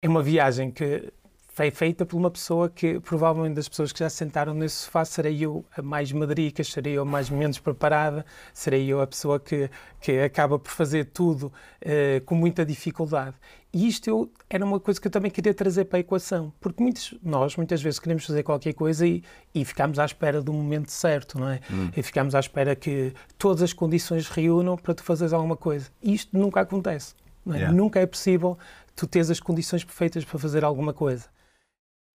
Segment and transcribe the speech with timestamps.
[0.00, 1.12] é uma viagem que
[1.48, 5.04] foi feita por uma pessoa que, provavelmente, das pessoas que já se sentaram nesse sofá,
[5.04, 8.24] serei eu a mais madrica, serei eu a mais menos preparada,
[8.54, 9.68] serei eu a pessoa que,
[10.00, 13.34] que acaba por fazer tudo uh, com muita dificuldade.
[13.72, 16.80] E isto eu, era uma coisa que eu também queria trazer para a equação, porque
[16.80, 20.92] muitos, nós muitas vezes queremos fazer qualquer coisa e, e ficamos à espera do momento
[20.92, 21.60] certo, não é?
[21.68, 21.90] Hum.
[21.96, 25.90] E ficamos à espera que todas as condições reúnam para tu fazeres alguma coisa.
[26.00, 27.16] E isto nunca acontece.
[27.48, 27.56] É?
[27.56, 27.72] Yeah.
[27.72, 28.58] Nunca é possível
[28.98, 31.26] tu teres as condições perfeitas para fazer alguma coisa.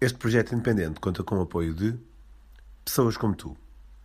[0.01, 1.97] Este projeto independente conta com o apoio de
[2.83, 3.55] pessoas como tu.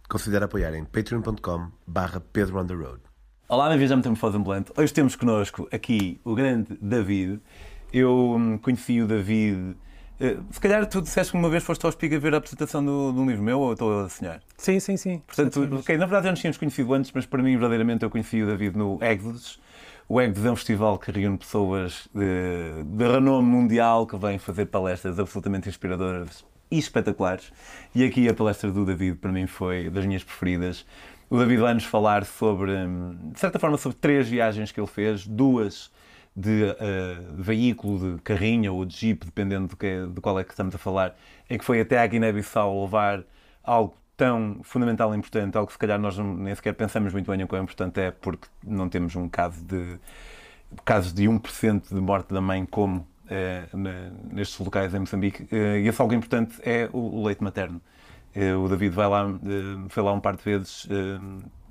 [0.08, 3.00] Considera apoiar em patreon.com barra Pedro on the Road.
[3.48, 4.72] Olá, bem-vindos à Metamorfose Ambulante.
[4.76, 7.40] Hoje temos connosco aqui o grande David.
[7.92, 9.76] Eu hum, conheci o David...
[10.20, 13.12] Uh, se calhar tu disseste que uma vez foste ao Espiga ver a apresentação do,
[13.12, 14.40] do livro meu ou estou a sonhar?
[14.56, 15.22] Sim, sim, sim.
[15.26, 18.42] Portanto, okay, na verdade já nos tínhamos conhecido antes, mas para mim verdadeiramente eu conheci
[18.42, 19.60] o David no Exodus
[20.08, 24.66] o EGDES é um festival que reúne pessoas de, de renome mundial que vêm fazer
[24.66, 27.52] palestras absolutamente inspiradoras e espetaculares.
[27.94, 30.86] E aqui a palestra do David, para mim, foi das minhas preferidas.
[31.28, 32.72] O David vai-nos falar sobre,
[33.32, 35.90] de certa forma, sobre três viagens que ele fez, duas
[36.34, 40.52] de uh, veículo, de carrinha ou de jeep, dependendo de, que, de qual é que
[40.52, 41.14] estamos a falar,
[41.50, 43.24] em que foi até à Guiné-Bissau levar
[43.62, 47.40] algo tão fundamental e importante, algo que se calhar nós nem sequer pensamos muito bem
[47.40, 49.96] em quão importante é, porque não temos um caso de
[50.84, 53.66] casos de 1% de morte da mãe como é,
[54.32, 55.46] nestes locais em Moçambique.
[55.52, 57.80] Eh, e esse algo importante é o, leite materno.
[58.34, 59.26] Eh, o David vai lá,
[59.88, 60.86] foi lá um par de vezes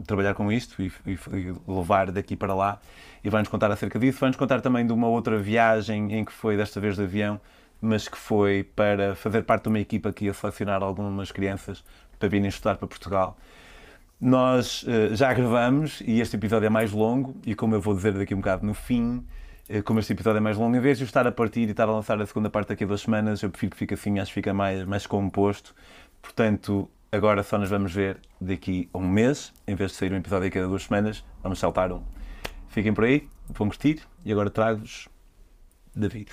[0.05, 2.79] trabalhar com isto e, e, e levar daqui para lá
[3.23, 4.19] e vai-nos contar acerca disso.
[4.19, 7.41] Vai-nos contar também de uma outra viagem em que foi desta vez de avião,
[7.81, 11.83] mas que foi para fazer parte de uma equipa que ia selecionar algumas crianças
[12.17, 13.37] para virem estudar para Portugal.
[14.19, 18.13] Nós uh, já gravamos e este episódio é mais longo, e como eu vou dizer
[18.13, 19.23] daqui um bocado no fim,
[19.69, 21.71] uh, como este episódio é mais longo, em vez de eu estar a partir e
[21.71, 24.17] estar a lançar a segunda parte daqui a duas semanas, eu prefiro que fique assim,
[24.19, 25.75] acho que fica mais, mais composto.
[26.21, 30.17] Portanto, agora só nos vamos ver daqui a um mês, em vez de sair um
[30.17, 32.01] episódio a duas semanas, vamos saltar um.
[32.69, 35.07] Fiquem por aí, vão curtir, e agora trago-vos
[35.95, 36.31] David.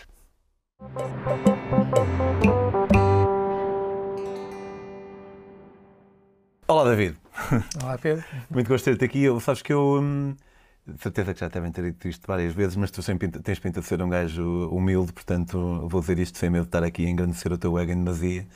[6.66, 7.18] Olá, David.
[7.82, 8.24] Olá, Pedro.
[8.48, 9.22] Muito gosto de ter-te aqui.
[9.22, 10.00] Eu, sabes que eu.
[10.00, 10.34] Hum,
[10.98, 13.86] certeza que já devem ter dito isto várias vezes, mas tu sempre tens pinta de
[13.86, 17.52] ser um gajo humilde, portanto vou dizer isto sem medo de estar aqui a engrandecer
[17.52, 18.46] o teu ego em demasia.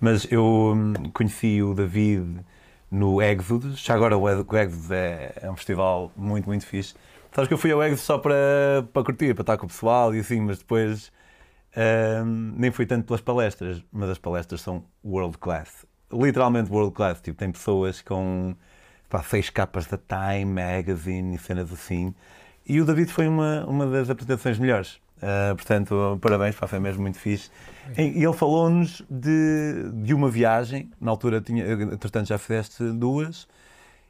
[0.00, 2.40] Mas eu hum, conheci o David
[2.90, 3.78] no Exodus.
[3.80, 6.94] Já agora o Exodus é, é um festival muito, muito fixe.
[7.32, 8.34] Sabes que eu fui ao Exodus só para,
[8.94, 11.12] para curtir, para estar com o pessoal e assim, mas depois
[12.24, 17.20] hum, nem fui tanto pelas palestras, mas as palestras são world class literalmente world class.
[17.20, 18.54] Tipo, tem pessoas com
[19.08, 22.14] pá, seis capas da Time Magazine e cenas assim.
[22.66, 25.00] E o David foi uma, uma das apresentações melhores.
[25.18, 27.50] Uh, portanto, parabéns, pá, foi mesmo muito fixe.
[27.96, 33.48] E ele falou-nos de, de uma viagem, na altura tinha, entretanto já fizeste duas,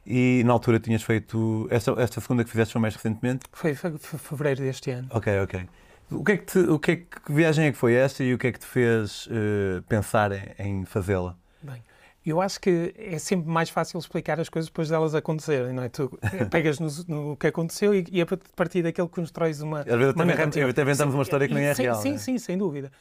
[0.05, 1.67] e na altura tinhas feito.
[1.69, 3.45] Esta, esta segunda que fizeste foi mais recentemente?
[3.51, 5.07] Foi, foi, fevereiro deste ano.
[5.11, 5.69] Ok, ok.
[6.11, 8.23] O que é que, te, o que, é que, que viagem é que foi esta
[8.23, 11.35] e o que é que te fez uh, pensar em, em fazê-la?
[11.61, 11.81] Bem,
[12.29, 15.89] eu acho que é sempre mais fácil explicar as coisas depois delas acontecerem, não é?
[15.89, 16.09] Tu
[16.51, 18.25] pegas no, no que aconteceu e, e, a
[18.55, 19.81] partir daquilo constróis uma.
[19.81, 20.69] Às vezes uma narrativa.
[20.69, 22.01] até inventamos uma história que nem é sim, real.
[22.01, 22.17] Sim, é?
[22.17, 22.91] sim, sem dúvida.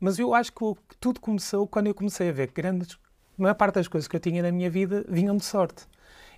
[0.00, 2.98] Mas eu acho que, que tudo começou quando eu comecei a ver que grandes.
[3.38, 5.86] A maior parte das coisas que eu tinha na minha vida vinham de sorte.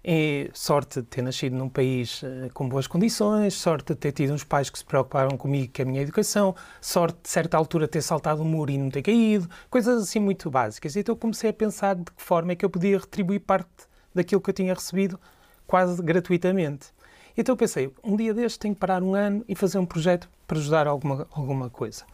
[0.07, 4.35] É sorte de ter nascido num país uh, com boas condições, sorte de ter tido
[4.35, 8.03] uns pais que se preocuparam comigo com a minha educação, sorte de certa altura ter
[8.03, 10.95] saltado o muro e não ter caído, coisas assim muito básicas.
[10.95, 13.71] Então comecei a pensar de que forma é que eu podia retribuir parte
[14.15, 15.19] daquilo que eu tinha recebido
[15.67, 16.89] quase gratuitamente.
[17.35, 20.59] Então pensei, um dia deste tenho que parar um ano e fazer um projeto para
[20.59, 22.05] ajudar alguma, alguma coisa.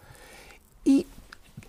[0.86, 1.04] E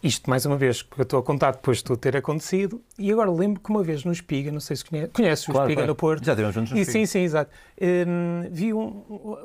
[0.04, 2.82] isto, mais uma vez, que eu estou a contar depois de tudo ter acontecido.
[2.98, 5.68] E agora lembro que uma vez no Espiga, não sei se conhece, conheces o claro,
[5.68, 5.92] Espiga claro.
[5.92, 6.26] no Porto.
[6.26, 7.00] Já tivemos juntos no Espiga.
[7.00, 7.52] Sim, sim, exato.
[7.80, 8.88] Um, vi um,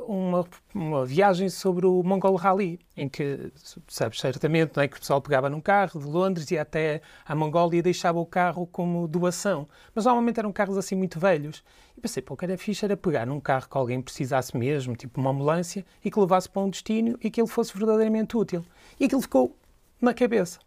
[0.09, 3.53] uma, uma, viagem sobre o Mongol Rally, em que,
[3.87, 7.35] sabes certamente, não é, que o pessoal pegava num carro de Londres e até à
[7.35, 9.69] Mongólia e deixava o carro como doação.
[9.95, 11.63] Mas normalmente eram carros assim muito velhos.
[11.99, 14.97] E pensei, pô, o que era fixe era pegar num carro que alguém precisasse mesmo,
[14.97, 18.65] tipo uma ambulância, e que levasse para um destino e que ele fosse verdadeiramente útil.
[18.99, 19.55] E aquilo ficou
[20.01, 20.59] na cabeça.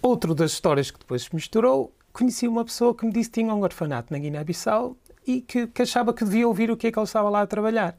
[0.00, 3.54] Outro das histórias que depois se misturou, conheci uma pessoa que me disse que tinha
[3.54, 4.96] um orfanato na Guiné-Bissau
[5.26, 7.46] e que, que, achava que devia ouvir o que é que ele estava lá a
[7.46, 7.96] trabalhar.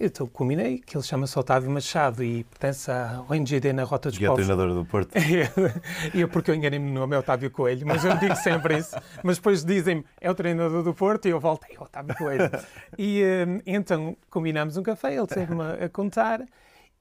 [0.00, 4.24] Então combinei que ele chama-se Otávio Machado e pertence à ONGD na Rota dos e
[4.24, 4.38] Povos.
[4.38, 5.10] E é treinador do Porto.
[6.14, 8.94] e eu porque eu enganei-me no nome é Otávio Coelho, mas eu digo sempre isso.
[9.24, 12.48] Mas depois dizem-me, é o treinador do Porto e eu volto, é Otávio Coelho.
[12.96, 16.42] E eh, então combinamos um café, ele teve-me a contar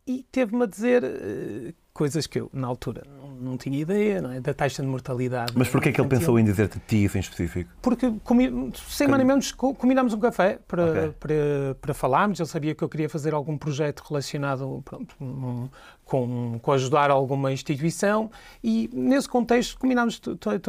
[0.08, 4.32] e teve-me a dizer uh, coisas que eu, na altura, não, não tinha ideia, não
[4.32, 4.40] é?
[4.40, 5.52] da taxa de mortalidade.
[5.56, 7.72] Mas porquê é que ele pensou em dizer-te ti isso em específico?
[7.82, 11.10] Porque comi, semanalmente combinámos um café para, okay.
[11.20, 12.40] para, para falarmos.
[12.40, 15.68] Ele sabia que eu queria fazer algum projeto relacionado pronto, um,
[16.08, 18.32] com, com ajudar alguma instituição
[18.64, 20.22] e, nesse contexto, combinámos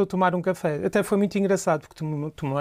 [0.03, 0.85] a tomar um café.
[0.85, 2.05] Até foi muito engraçado, porque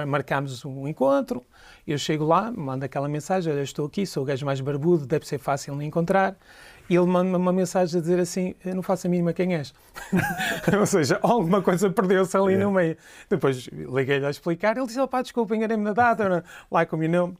[0.05, 1.43] marcámos um encontro,
[1.87, 5.27] eu chego lá, mando aquela mensagem, eu estou aqui, sou o gajo mais barbudo, deve
[5.27, 6.37] ser fácil me encontrar.
[6.89, 9.73] E ele manda uma mensagem a dizer assim: Eu não faço a mínima quem és.
[10.79, 12.95] Ou seja, alguma coisa perdeu-se ali no meio.
[13.29, 14.77] Depois liguei-lhe a explicar.
[14.77, 17.33] Ele disse: oh, pá, desculpa, enganei-me na data, lá combinou.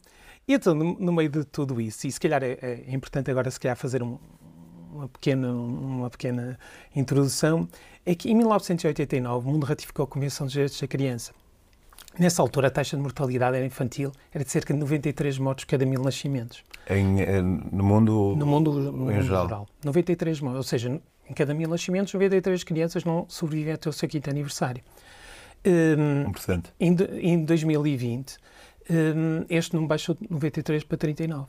[0.48, 3.52] E então, no, no, meio de tudo isso, e se calhar é, é importante agora,
[3.52, 4.18] se calhar, fazer um,
[4.92, 6.60] uma, pequena, uma pequena
[6.96, 7.68] introdução,
[8.06, 11.34] é que em 1989 o mundo ratificou a Convenção dos Direitos da Criança.
[12.18, 15.86] Nessa altura, a taxa de mortalidade era infantil era de cerca de 93 mortos cada
[15.86, 16.64] mil nascimentos.
[16.90, 19.46] Em, eh, no mundo, no mundo, no mundo geral.
[19.46, 19.68] geral.
[19.84, 24.10] 93 mortos, ou seja, em cada mil nascimentos, 93 crianças não sobrevivem até o seu
[24.10, 24.84] quinto aniversário.
[25.66, 26.66] Um, 1%.
[26.80, 28.38] Em, em 2020,
[28.90, 31.46] um, este número baixou de 93 para 39.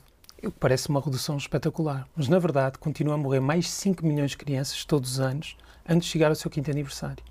[0.59, 4.37] Parece uma redução espetacular, mas na verdade continua a morrer mais de 5 milhões de
[4.37, 5.57] crianças todos os anos
[5.87, 7.23] antes de chegar ao seu quinto aniversário.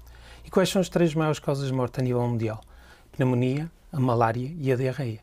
[0.44, 2.60] E quais são as três maiores causas de morte a nível mundial?
[3.12, 5.20] pneumonia, a malária e a diarreia.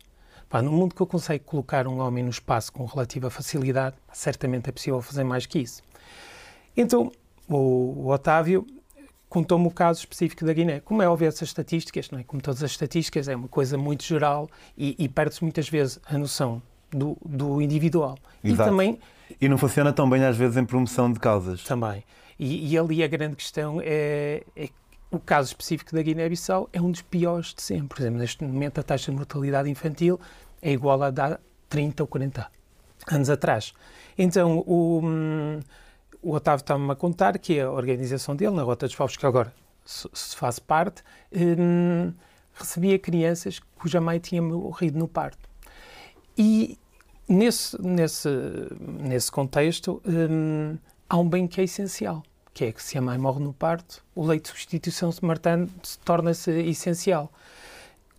[0.50, 4.70] Pá, no mundo que eu consigo colocar um homem no espaço com relativa facilidade, certamente
[4.70, 5.82] é possível fazer mais que isso.
[6.76, 7.12] Então,
[7.48, 8.66] o, o Otávio
[9.30, 10.80] contou-me o caso específico da Guiné.
[10.82, 12.24] Como é óbvio, essas estatísticas, não é?
[12.24, 16.18] como todas as estatísticas, é uma coisa muito geral e, e perde-se muitas vezes a
[16.18, 16.62] noção
[16.92, 18.18] do, do individual.
[18.44, 18.70] Exato.
[18.70, 19.00] E também...
[19.42, 21.64] E não funciona tão bem às vezes em promoção de causas.
[21.64, 22.04] Também.
[22.38, 24.70] E, e ali a grande questão é, é
[25.12, 27.88] o caso específico da Guiné-Bissau é um dos piores de sempre.
[27.88, 30.20] Por exemplo, neste momento a taxa de mortalidade infantil
[30.62, 31.40] é igual a dar
[31.70, 32.48] 30 ou 40
[33.12, 33.74] anos atrás.
[34.18, 35.02] Então, o,
[36.22, 39.54] o Otávio está-me a contar que a organização dele, na Rota dos Povos, que agora
[39.86, 42.12] se faz parte, hum,
[42.54, 45.48] recebia crianças cuja mãe tinha morrido no parto.
[46.38, 46.78] E
[47.28, 48.30] nesse, nesse,
[48.80, 50.78] nesse contexto, hum,
[51.10, 52.24] há um bem que é essencial,
[52.54, 55.70] que é que se a mãe morre no parto, o leite de substituição materno
[56.04, 57.32] torna-se essencial.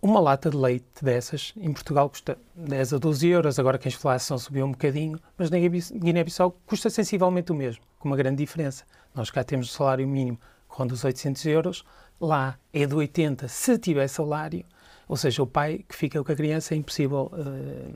[0.01, 3.91] Uma lata de leite dessas, em Portugal, custa 10 a 12 euros, agora que a
[3.91, 8.83] inflação subiu um bocadinho, mas na Guiné-Bissau custa sensivelmente o mesmo, com uma grande diferença.
[9.13, 10.39] Nós cá temos o salário mínimo
[10.77, 11.85] ronda os 800 euros,
[12.21, 14.63] lá é de 80 se tiver salário,
[15.07, 17.93] ou seja, o pai que fica com a criança é impossível uh,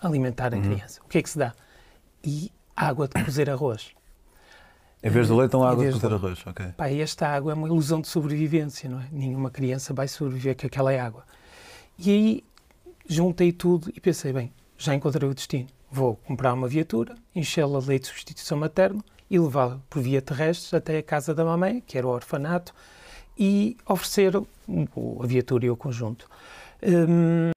[0.00, 0.62] alimentar a uhum.
[0.62, 1.00] criança.
[1.04, 1.54] O que é que se dá?
[2.22, 3.90] E água de cozer arroz.
[5.02, 6.46] Em vez de leite, uma água de cozer arroz.
[6.46, 6.66] Okay.
[6.76, 9.08] Pá, esta água é uma ilusão de sobrevivência, não é?
[9.10, 11.24] Nenhuma criança vai sobreviver com aquela água.
[11.98, 12.44] E aí
[13.08, 15.68] juntei tudo e pensei, bem, já encontrei o destino.
[15.90, 20.76] Vou comprar uma viatura, enchê-la de leite de substituição materna e levá-la por via terrestre
[20.76, 22.72] até a casa da mamãe, que era o orfanato,
[23.42, 26.30] e oferecer a viatura e o conjunto.
[26.80, 27.50] Hum,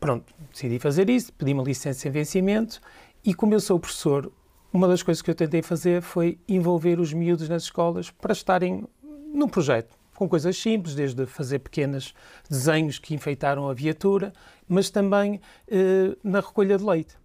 [0.00, 2.80] pronto, decidi fazer isso, pedi uma licença em vencimento
[3.24, 4.32] e como eu sou professor,
[4.72, 8.84] uma das coisas que eu tentei fazer foi envolver os miúdos nas escolas para estarem
[9.32, 12.12] num projeto, com coisas simples, desde fazer pequenos
[12.48, 14.32] desenhos que enfeitaram a viatura,
[14.68, 17.16] mas também eh, na recolha de leite.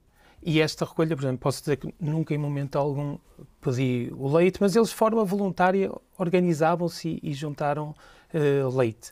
[0.43, 3.17] E esta recolha, por exemplo, posso dizer que nunca em momento algum
[3.59, 7.95] pedi o leite, mas eles de forma voluntária organizavam-se e, juntaram
[8.33, 9.12] eh, leite.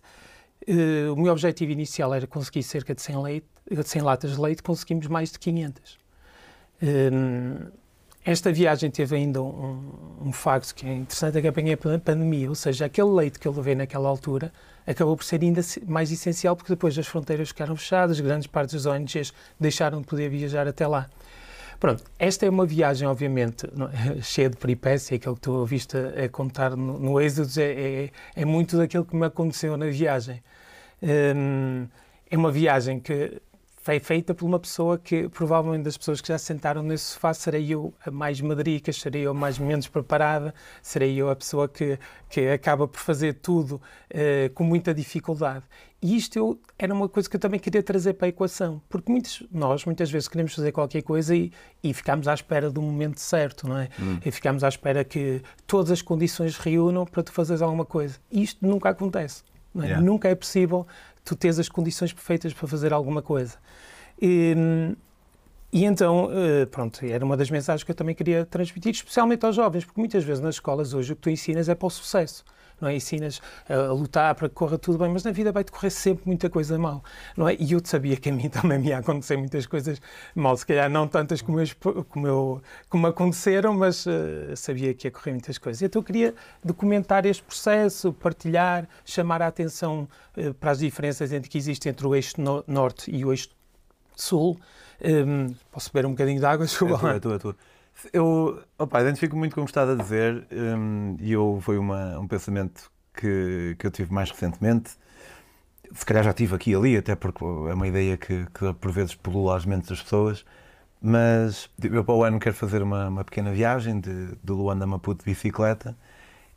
[0.68, 3.48] Eh, o meu objetivo inicial era conseguir cerca de 100, leite,
[3.84, 5.98] 100 latas de leite, conseguimos mais de 500.
[8.26, 9.82] Esta viagem teve ainda um,
[10.22, 13.48] um facto que é interessante, é que apanhei a pandemia, ou seja, aquele leite que
[13.48, 14.52] eu levei naquela altura
[14.88, 18.86] acabou por ser ainda mais essencial porque depois as fronteiras ficaram fechadas, grandes partes das
[18.86, 21.10] ONGs deixaram de poder viajar até lá.
[21.80, 23.68] Pronto, esta é uma viagem, obviamente,
[24.24, 28.10] cheia de peripécia, aquilo que tu ouviste a, a contar no, no Êxodo é, é,
[28.38, 30.42] é, muito daquilo que me aconteceu na viagem.
[31.02, 31.88] Hum,
[32.32, 33.42] é uma viagem que
[33.84, 37.34] foi feita por uma pessoa que provavelmente das pessoas que já se sentaram nesse sofá
[37.34, 41.68] serei eu a mais madrica, serei eu a mais menos preparada, serei eu a pessoa
[41.68, 42.00] que,
[42.30, 45.66] que acaba por fazer tudo uh, com muita dificuldade.
[46.02, 49.12] E isto eu, era uma coisa que eu também queria trazer para a equação, porque
[49.12, 51.52] muitos, nós muitas vezes queremos fazer qualquer coisa e,
[51.84, 53.90] e ficamos à espera do momento certo, não é?
[54.00, 54.18] Hum.
[54.26, 58.18] E ficamos à espera que todas as condições reúnam para tu fazeres alguma coisa.
[58.32, 59.44] E isto nunca acontece.
[59.76, 59.86] É?
[59.86, 60.02] Yeah.
[60.02, 60.86] Nunca é possível
[61.24, 63.58] tu tens as condições perfeitas para fazer alguma coisa.
[64.22, 64.56] E,
[65.72, 69.56] E então, eh, pronto, era uma das mensagens que eu também queria transmitir, especialmente aos
[69.56, 72.46] jovens, porque muitas vezes nas escolas hoje o que tu ensinas é para o sucesso
[72.84, 72.96] não é?
[72.96, 76.50] Ensinas a lutar para que corra tudo bem, mas na vida vai decorrer sempre muita
[76.50, 77.04] coisa mal,
[77.36, 77.56] não é?
[77.60, 80.02] E eu sabia que a mim também me ia acontecer muitas coisas
[80.36, 81.68] mal, se calhar não tantas como, eu,
[82.10, 85.82] como, eu, como aconteceram, mas uh, sabia que ia correr muitas coisas.
[85.82, 91.50] Então eu queria documentar este processo, partilhar, chamar a atenção uh, para as diferenças entre
[91.50, 93.50] que existem entre o eixo no norte e o eixo
[94.16, 94.60] sul.
[95.04, 96.66] Um, posso beber um bocadinho de água?
[96.66, 97.56] É tua, é tua, é tua.
[98.12, 102.20] Eu opa, identifico muito com o que estás a dizer um, e eu, foi uma,
[102.20, 104.92] um pensamento que, que eu tive mais recentemente.
[105.94, 108.92] Se calhar já tive aqui e ali, até porque é uma ideia que, que por
[108.92, 110.46] vezes pulula as mentes das pessoas.
[111.02, 114.88] Mas eu para o ano quero fazer uma, uma pequena viagem de, de Luanda a
[114.88, 115.96] Maputo de bicicleta.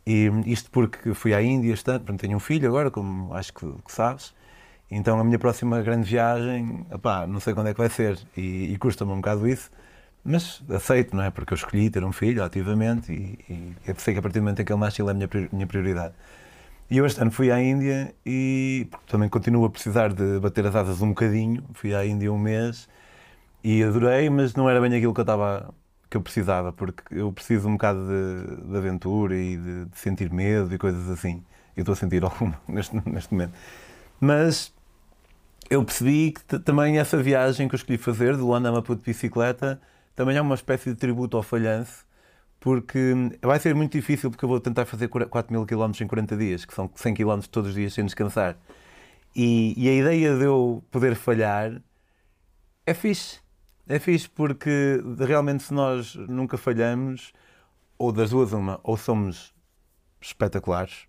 [0.06, 3.66] E isto porque fui à Índia este ano, tenho um filho agora, como acho que,
[3.84, 4.34] que sabes.
[4.90, 8.72] Então a minha próxima grande viagem, opá, não sei quando é que vai ser e,
[8.72, 9.70] e custa-me um bocado isso
[10.26, 11.30] mas aceito, não é?
[11.30, 14.42] Porque eu escolhi ter um filho ativamente e, e eu sei que a partir do
[14.42, 16.14] momento em que ele nasce ele é a minha, minha prioridade.
[16.90, 20.74] E eu este ano fui à Índia e também continuo a precisar de bater as
[20.76, 21.64] asas um bocadinho.
[21.74, 22.88] Fui à Índia um mês
[23.62, 25.24] e adorei, mas não era bem aquilo que eu
[26.08, 30.30] que eu precisava, porque eu preciso um bocado de, de aventura e de, de, sentir
[30.30, 31.42] medo e coisas assim.
[31.76, 33.54] Eu estou a sentir alguma neste, neste momento.
[34.20, 34.72] Mas
[35.68, 39.06] eu percebi que também essa viagem que eu escolhi fazer, de Luanda a Maputo de
[39.06, 39.80] bicicleta,
[40.16, 42.06] também é uma espécie de tributo ao falhanço,
[42.58, 46.36] porque vai ser muito difícil, porque eu vou tentar fazer 4 mil km em 40
[46.36, 48.56] dias, que são 100 km todos os dias sem descansar.
[49.34, 51.82] E, e, a ideia de eu poder falhar
[52.86, 53.40] é fixe.
[53.86, 57.32] É fixe porque realmente se nós nunca falhamos,
[57.98, 59.54] ou das duas uma, ou somos
[60.20, 61.06] espetaculares,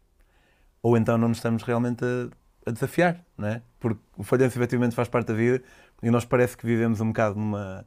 [0.84, 3.62] ou então não nos estamos realmente a, a desafiar, não é?
[3.80, 5.64] Porque o falhanço efetivamente faz parte da vida
[6.04, 7.86] e nós parece que vivemos um bocado numa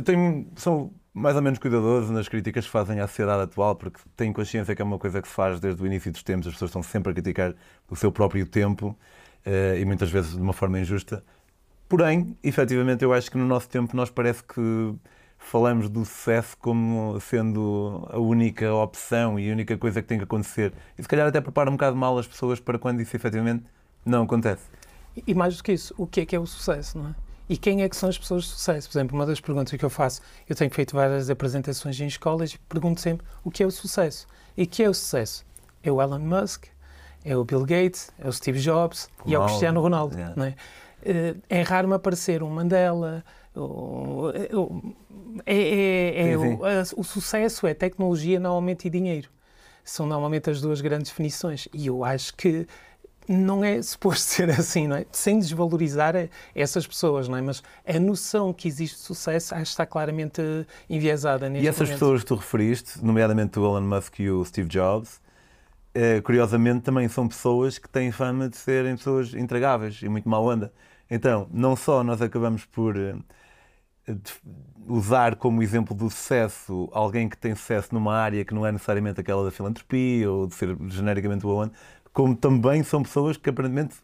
[0.00, 4.00] eu tenho, sou mais ou menos cuidadoso nas críticas que fazem à sociedade atual, porque
[4.16, 6.54] tenho consciência que é uma coisa que se faz desde o início dos tempos, as
[6.54, 7.54] pessoas estão sempre a criticar
[7.88, 8.96] o seu próprio tempo
[9.46, 11.22] uh, e muitas vezes de uma forma injusta.
[11.88, 14.94] Porém, efetivamente, eu acho que no nosso tempo nós parece que
[15.36, 20.24] falamos do sucesso como sendo a única opção e a única coisa que tem que
[20.24, 20.72] acontecer.
[20.96, 23.64] E se calhar até prepara um bocado mal as pessoas para quando isso efetivamente
[24.06, 24.62] não acontece.
[25.26, 27.29] E mais do que isso, o que é que é o sucesso, não é?
[27.50, 28.88] E quem é que são as pessoas de sucesso?
[28.88, 32.52] Por exemplo, uma das perguntas que eu faço, eu tenho feito várias apresentações em escolas
[32.52, 34.28] e pergunto sempre o que é o sucesso.
[34.56, 35.44] E o que é o sucesso?
[35.82, 36.66] É o Elon Musk,
[37.24, 40.14] é o Bill Gates, é o Steve Jobs e é o Cristiano Ronaldo.
[40.14, 40.36] Yeah.
[40.36, 40.54] Não é?
[41.04, 43.24] Eh, é raro-me aparecer um Mandela.
[45.44, 46.54] É, é, é sim.
[46.96, 49.28] O, o, sucesso é tecnologia normalmente e dinheiro.
[49.82, 51.66] São normalmente as duas grandes definições.
[51.74, 52.68] E eu acho que
[53.32, 55.06] não é suposto ser assim, não é?
[55.12, 56.14] Sem desvalorizar
[56.54, 57.42] essas pessoas, não é?
[57.42, 60.40] Mas a noção que existe sucesso acho que está claramente
[60.88, 62.00] enviesada neste E essas momento.
[62.00, 65.20] pessoas que tu referiste, nomeadamente o Elon Musk e o Steve Jobs,
[65.94, 70.44] eh, curiosamente também são pessoas que têm fama de serem pessoas intragáveis e muito mal
[70.44, 70.72] onda.
[71.10, 73.14] Então, não só nós acabamos por eh,
[74.88, 79.20] usar como exemplo do sucesso alguém que tem sucesso numa área que não é necessariamente
[79.20, 81.72] aquela da filantropia ou de ser genericamente boa onda,
[82.12, 83.94] como também são pessoas que aparentemente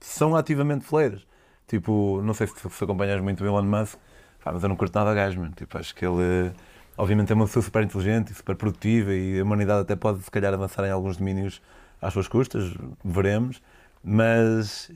[0.00, 1.26] são ativamente fleiras.
[1.66, 3.98] Tipo, não sei se, se acompanhas muito o Elon Musk,
[4.44, 5.52] mas eu não curto nada a gajo, mano.
[5.56, 6.52] Tipo, acho que ele,
[6.96, 10.30] obviamente, é uma pessoa super inteligente e super produtiva e a humanidade até pode, se
[10.30, 11.60] calhar, avançar em alguns domínios
[12.00, 13.60] às suas custas, veremos,
[14.04, 14.92] mas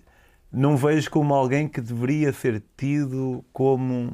[0.53, 4.13] não vejo como alguém que deveria ser tido como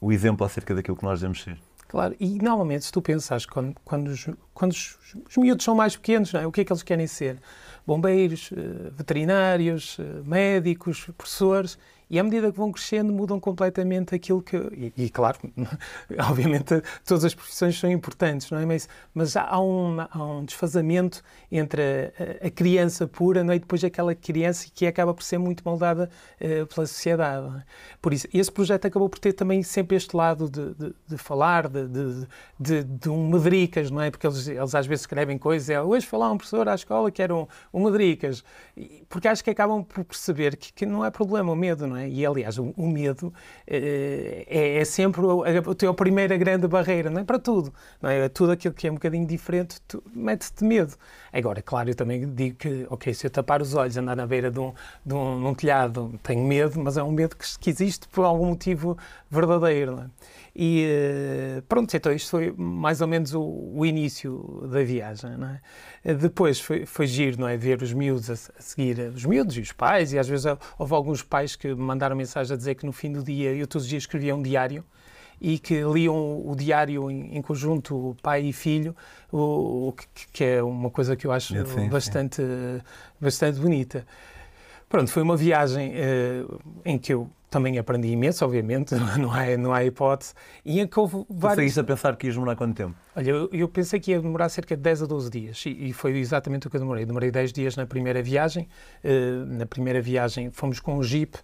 [0.00, 1.58] o exemplo acerca daquilo que nós devemos ser.
[1.96, 5.96] Claro, e normalmente, se tu pensares, quando, quando, os, quando os, os miúdos são mais
[5.96, 6.46] pequenos, é?
[6.46, 7.38] o que é que eles querem ser?
[7.86, 14.40] Bombeiros, eh, veterinários, eh, médicos, professores, e à medida que vão crescendo, mudam completamente aquilo
[14.40, 14.56] que.
[14.56, 15.38] E, e, claro,
[16.30, 18.64] obviamente todas as profissões são importantes, não é?
[18.66, 21.82] Mas, mas há, um, há um desfazamento entre
[22.42, 23.56] a, a, criança pura não é?
[23.56, 26.08] e depois aquela criança que acaba por ser muito moldada
[26.40, 27.58] uh, pela sociedade.
[27.58, 27.62] É?
[28.00, 31.68] Por isso, esse projeto acabou por ter também sempre este lado de, de, de falar,
[31.68, 32.26] de, de,
[32.60, 34.10] de, de, um medricas, não é?
[34.12, 37.20] Porque eles, eles às vezes escrevem coisas, é hoje falar um professor à escola que
[37.20, 37.86] era um, um
[39.08, 41.95] porque acho que acabam por perceber que, que não é problema o medo, não é?
[41.98, 42.08] É?
[42.08, 43.32] E, aliás, o, o medo
[43.66, 47.24] é, é, sempre a, a tua primeira grande barreira, não é?
[47.24, 48.28] Para tudo, não é?
[48.28, 50.94] Tudo aquilo que é um bocadinho diferente, tu metes-te medo.
[51.32, 54.50] Agora, claro, eu também digo que, ok, se eu tapar os olhos, andar na beira
[54.50, 54.72] de um,
[55.04, 58.96] de um, telhado, tenho medo, mas é um medo que, que existe por algum motivo
[59.30, 60.06] verdadeiro, não é?
[60.58, 60.86] E
[61.58, 65.30] uh, pronto, então isto foi mais ou menos o, o início da viagem.
[66.02, 66.14] É?
[66.14, 67.58] Depois foi, foi giro, não é?
[67.58, 70.46] Ver os miúdos a, a, seguir, os miúdos e os pais, e às vezes
[70.78, 73.66] houve alguns pais que me mandaram mensagem a dizer que no fim do dia eu
[73.66, 74.82] todos os dias escrevia um diário
[75.38, 78.96] e que liam o diário em, em conjunto, pai e filho,
[79.30, 81.54] o, o que, que, é uma coisa que eu acho
[81.90, 82.80] bastante, sim.
[83.20, 84.06] bastante bonita.
[84.88, 89.72] Pronto, foi uma viagem uh, em que eu também aprendi imenso, obviamente, não há, não
[89.72, 90.34] há hipótese.
[90.62, 91.72] E em que houve vários...
[91.72, 92.94] Você a pensar que ias demorar quanto tempo?
[93.18, 96.66] Olha, eu, pensei que ia demorar cerca de 10 a 12 dias e, foi exatamente
[96.66, 97.06] o que eu demorei.
[97.06, 98.68] Demorei 10 dias na primeira viagem.
[99.02, 101.34] Uh, na primeira viagem fomos com o Jeep,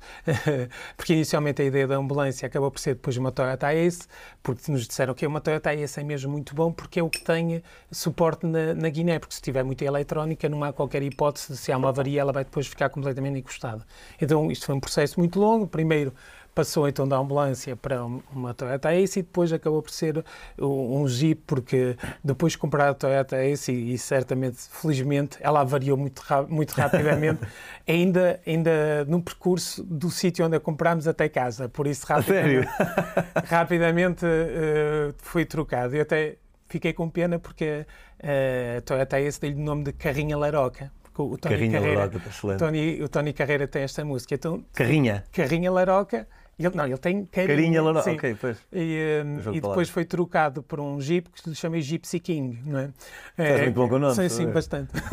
[0.98, 4.06] porque inicialmente a ideia da ambulância acabou por ser depois uma Toyota Ace,
[4.42, 7.24] porque nos disseram que uma Toyota Ace é mesmo muito bom porque é o que
[7.24, 11.72] tem suporte na, na Guiné, porque se tiver muita eletrónica não há qualquer hipótese, se
[11.72, 13.82] há uma avaria ela vai depois ficar completamente encostada.
[14.20, 15.66] Então isto foi um processo muito longo.
[15.66, 16.12] Primeiro
[16.54, 20.24] passou então da ambulância para uma Toyota Ace e depois acabou por ser
[20.58, 25.96] um Jeep, porque depois de comprar a Toyota Ace e, e certamente, felizmente, ela variou
[25.96, 27.40] muito, muito rapidamente,
[27.88, 31.68] ainda, ainda no percurso do sítio onde a comprámos até casa.
[31.68, 32.68] Por isso, rapidamente,
[33.46, 35.96] rapidamente uh, foi trocado.
[35.96, 36.36] Eu até
[36.68, 37.86] fiquei com pena porque
[38.22, 42.56] uh, a Toyota Ace deu-lhe o nome de Carrinha Laroca o Tony Carrinha Carreira, Laroca,
[42.58, 44.34] Tony, o Tony Carreira tem esta música.
[44.34, 45.24] Então, Carrinha?
[45.30, 46.26] Carrinha Laroca
[46.58, 47.56] ele, não, ele tem carinha.
[47.56, 48.58] Carinha Laroca, ok, pois.
[48.72, 52.78] E, um, e depois foi trocado por um Jeep que lhe chamei Gypsy King, não
[52.78, 52.90] é?
[53.30, 54.14] Estás é, muito bom com o nome.
[54.14, 54.92] Sim, sim, bastante.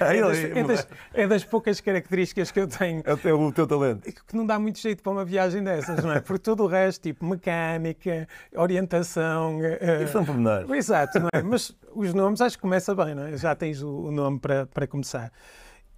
[0.00, 3.02] é, das, é, das, é, das, poucas características que eu tenho.
[3.04, 4.02] É o teu, talento.
[4.02, 6.20] Que não dá muito jeito para uma viagem dessas, não é?
[6.20, 9.58] Porque todo o resto, tipo mecânica, orientação...
[9.58, 10.70] Uh, Isso são pormenores.
[10.70, 11.42] Exato, não é?
[11.44, 13.36] Mas os nomes acho que começa bem, não é?
[13.36, 15.32] Já tens o, o nome para, para começar.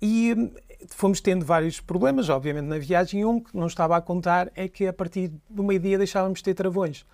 [0.01, 0.53] E
[0.89, 3.25] fomos tendo vários problemas, obviamente, na viagem.
[3.25, 6.55] Um que não estava a contar é que a partir do meio-dia deixávamos de ter
[6.55, 7.05] travões.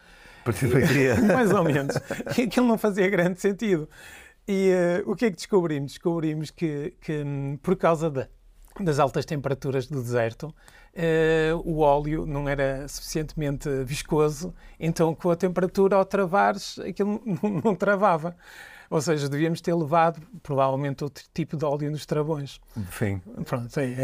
[0.42, 1.16] A partir do meio-dia?
[1.32, 1.96] Mais ou menos.
[2.26, 3.88] Aquilo não fazia grande sentido.
[4.46, 4.70] E
[5.06, 5.92] uh, o que é que descobrimos?
[5.92, 8.26] Descobrimos que, que hum, por causa de,
[8.80, 15.36] das altas temperaturas do deserto, uh, o óleo não era suficientemente viscoso, então com a
[15.36, 18.36] temperatura ao travares aquilo não, não travava.
[18.90, 22.60] Ou seja, devíamos ter levado provavelmente outro tipo de óleo nos travões.
[22.98, 23.20] Sim.
[23.44, 23.96] Pronto, é.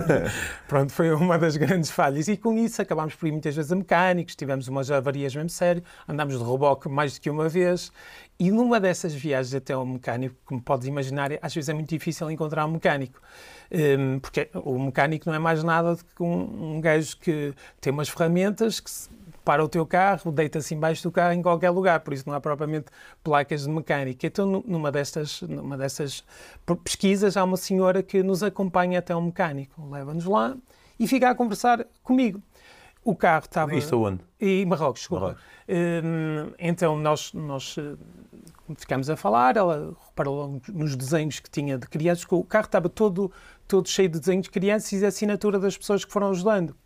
[0.68, 2.28] Pronto, foi uma das grandes falhas.
[2.28, 5.82] E com isso acabámos por ir muitas vezes a mecânicos, tivemos umas avarias mesmo sério,
[6.08, 7.92] andámos de reboque mais do que uma vez.
[8.38, 12.30] E numa dessas viagens até ao mecânico, como podes imaginar, às vezes é muito difícil
[12.30, 13.20] encontrar um mecânico.
[13.70, 17.92] Um, porque o mecânico não é mais nada do que um, um gajo que tem
[17.92, 18.90] umas ferramentas que
[19.50, 22.40] para o teu carro, deita-se embaixo do carro em qualquer lugar, por isso não há
[22.40, 22.86] propriamente
[23.20, 24.24] placas de mecânica.
[24.24, 26.24] Então, numa destas, numa destas
[26.84, 30.56] pesquisas, há uma senhora que nos acompanha até um mecânico, leva-nos lá
[31.00, 32.40] e fica a conversar comigo.
[33.02, 33.74] O carro estava.
[33.74, 34.20] Isto onde?
[34.40, 35.42] Em Marrocos, Marrocos.
[35.68, 37.96] Hum, então nós, nós eh,
[38.76, 43.32] ficámos a falar, ela reparou nos desenhos que tinha de crianças, o carro estava todo,
[43.66, 46.76] todo cheio de desenhos de crianças e a assinatura das pessoas que foram ajudando.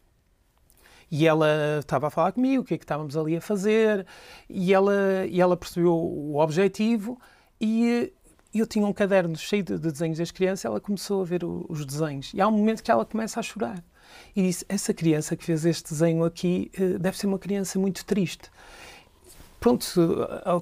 [1.11, 4.07] E ela estava a falar comigo, o que é que estávamos ali a fazer,
[4.49, 7.19] e ela, e ela percebeu o objetivo
[7.61, 8.13] e
[8.55, 11.67] eu tinha um caderno cheio de, de desenhos das crianças, ela começou a ver o,
[11.69, 12.33] os desenhos.
[12.35, 13.83] E há um momento que ela começa a chorar.
[14.35, 18.05] E disse, essa criança que fez este desenho aqui eh, deve ser uma criança muito
[18.05, 18.51] triste
[19.65, 19.87] pronto,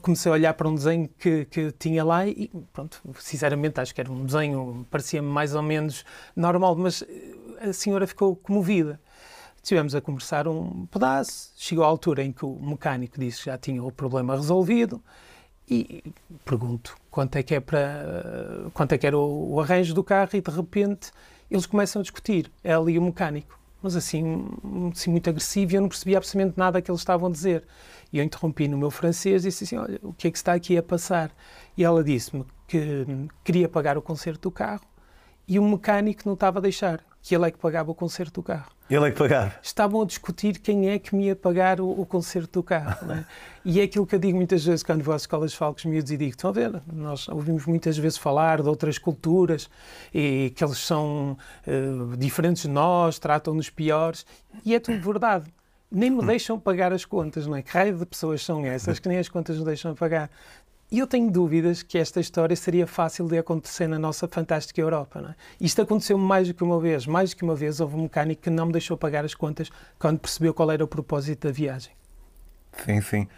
[0.00, 4.00] comecei a olhar para um desenho que, que tinha lá e, pronto, sinceramente acho que
[4.00, 6.04] era um desenho, parecia-me mais ou menos
[6.36, 9.00] normal, mas eh, a senhora ficou comovida.
[9.62, 13.56] Estivemos a conversar um pedaço, chegou à altura em que o mecânico disse que já
[13.56, 15.00] tinha o problema resolvido
[15.68, 16.02] e
[16.44, 20.30] pergunto quanto é que é para quanto é que era o, o arranjo do carro
[20.34, 21.12] e de repente
[21.48, 24.46] eles começam a discutir, ela e o mecânico, mas assim,
[24.92, 27.64] assim muito agressivo e eu não percebia absolutamente nada que eles estavam a dizer.
[28.12, 30.54] E eu interrompi no meu francês e disse assim, olha, o que é que está
[30.54, 31.30] aqui a passar?
[31.76, 33.06] E ela disse-me que
[33.44, 34.86] queria pagar o conserto do carro
[35.46, 38.42] e o mecânico não estava a deixar, que ele é que pagava o conserto do
[38.42, 38.70] carro.
[38.94, 39.54] Ele é que pagava?
[39.62, 43.10] Estavam a discutir quem é que me ia pagar o, o conserto do carro.
[43.10, 43.24] É?
[43.64, 46.10] E é aquilo que eu digo muitas vezes quando vou às escolas de falcos miúdos
[46.10, 49.70] e digo, estão a ver, nós ouvimos muitas vezes falar de outras culturas
[50.12, 54.26] e que eles são uh, diferentes de nós, tratam-nos piores,
[54.62, 55.46] e é tudo verdade.
[55.90, 57.62] Nem me deixam pagar as contas, não é?
[57.62, 60.30] Que raio de pessoas são essas que nem as contas nos deixam pagar?
[60.92, 65.20] E eu tenho dúvidas que esta história seria fácil de acontecer na nossa fantástica Europa.
[65.30, 65.34] É?
[65.58, 67.06] Isto aconteceu mais do que uma vez.
[67.06, 69.70] Mais do que uma vez houve um mecânico que não me deixou pagar as contas
[69.98, 71.94] quando percebeu qual era o propósito da viagem.
[72.84, 73.28] Sim, sim.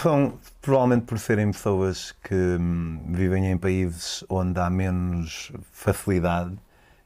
[0.00, 6.56] São, provavelmente por serem pessoas que hum, vivem em países onde há menos facilidade,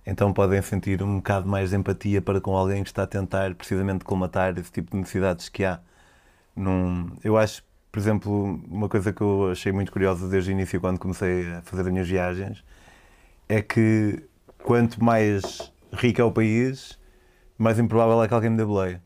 [0.07, 3.55] então podem sentir um bocado mais de empatia para com alguém que está a tentar
[3.55, 5.81] precisamente colmatar esse tipo de necessidades que há
[6.55, 10.81] Num, eu acho, por exemplo, uma coisa que eu achei muito curiosa desde o início,
[10.81, 12.65] quando comecei a fazer as minhas viagens,
[13.49, 14.23] é que
[14.63, 16.99] quanto mais rico é o país,
[17.59, 19.03] mais improvável é que alguém me dê boleia.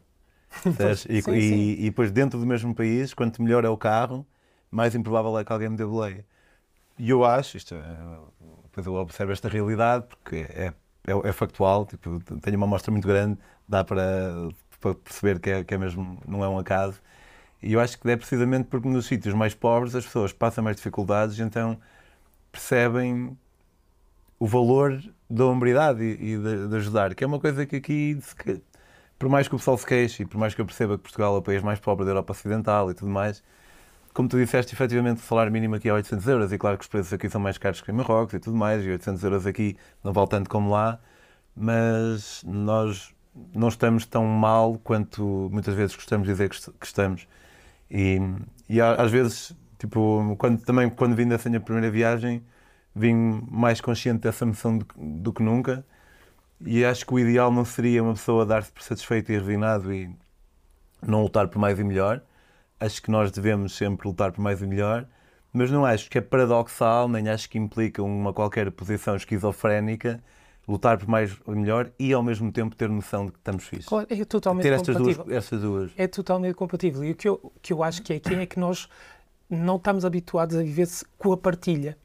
[1.09, 1.77] e, sim, e, sim.
[1.79, 4.27] e depois, dentro do mesmo país, quanto melhor é o carro,
[4.70, 6.25] mais improvável é que alguém me dê boleia.
[6.99, 7.81] E eu acho, isto é,
[8.64, 10.73] depois eu observo esta realidade, porque é,
[11.07, 14.49] é, é factual, tipo, tenho uma amostra muito grande, dá para,
[14.81, 17.01] para perceber que é, que é mesmo, não é um acaso.
[17.64, 20.77] E eu acho que é precisamente porque nos sítios mais pobres as pessoas passam mais
[20.77, 21.79] dificuldades, então
[22.53, 23.38] percebem
[24.38, 28.18] o valor da hombridade e, de, de ajudar, que é uma coisa que aqui,
[29.18, 31.37] por mais que o pessoal se queixe e por mais que eu perceba que Portugal
[31.37, 33.42] é o país mais pobre da Europa Ocidental e tudo mais,
[34.12, 36.88] como tu disseste, efetivamente o salário mínimo aqui é 800 euros e claro que os
[36.88, 39.74] preços aqui são mais caros que em Marrocos e tudo mais, e 800 euros aqui
[40.05, 41.00] não vale tanto como lá,
[41.57, 43.14] mas nós
[43.55, 47.27] não estamos tão mal quanto muitas vezes gostamos de dizer que estamos.
[47.90, 48.18] E,
[48.68, 52.44] e às vezes, tipo, quando, também quando vim dessa minha primeira viagem,
[52.94, 53.14] vim
[53.51, 55.85] mais consciente dessa noção do, do que nunca.
[56.61, 60.11] E acho que o ideal não seria uma pessoa dar-se por satisfeito e resignado e
[61.03, 62.23] não lutar por mais e melhor.
[62.81, 65.07] Acho que nós devemos sempre lutar por mais e melhor,
[65.53, 70.23] mas não acho que é paradoxal, nem acho que implica uma qualquer posição esquizofrénica
[70.66, 73.87] lutar por mais e melhor e ao mesmo tempo ter noção de que estamos fixos.
[73.87, 75.38] Claro, é totalmente Ter estas duas, compatível.
[75.38, 75.90] estas duas.
[75.96, 77.05] É totalmente compatível.
[77.05, 78.88] E o que eu, que eu acho que é aqui é que nós
[79.48, 81.96] não estamos habituados a viver com a partilha.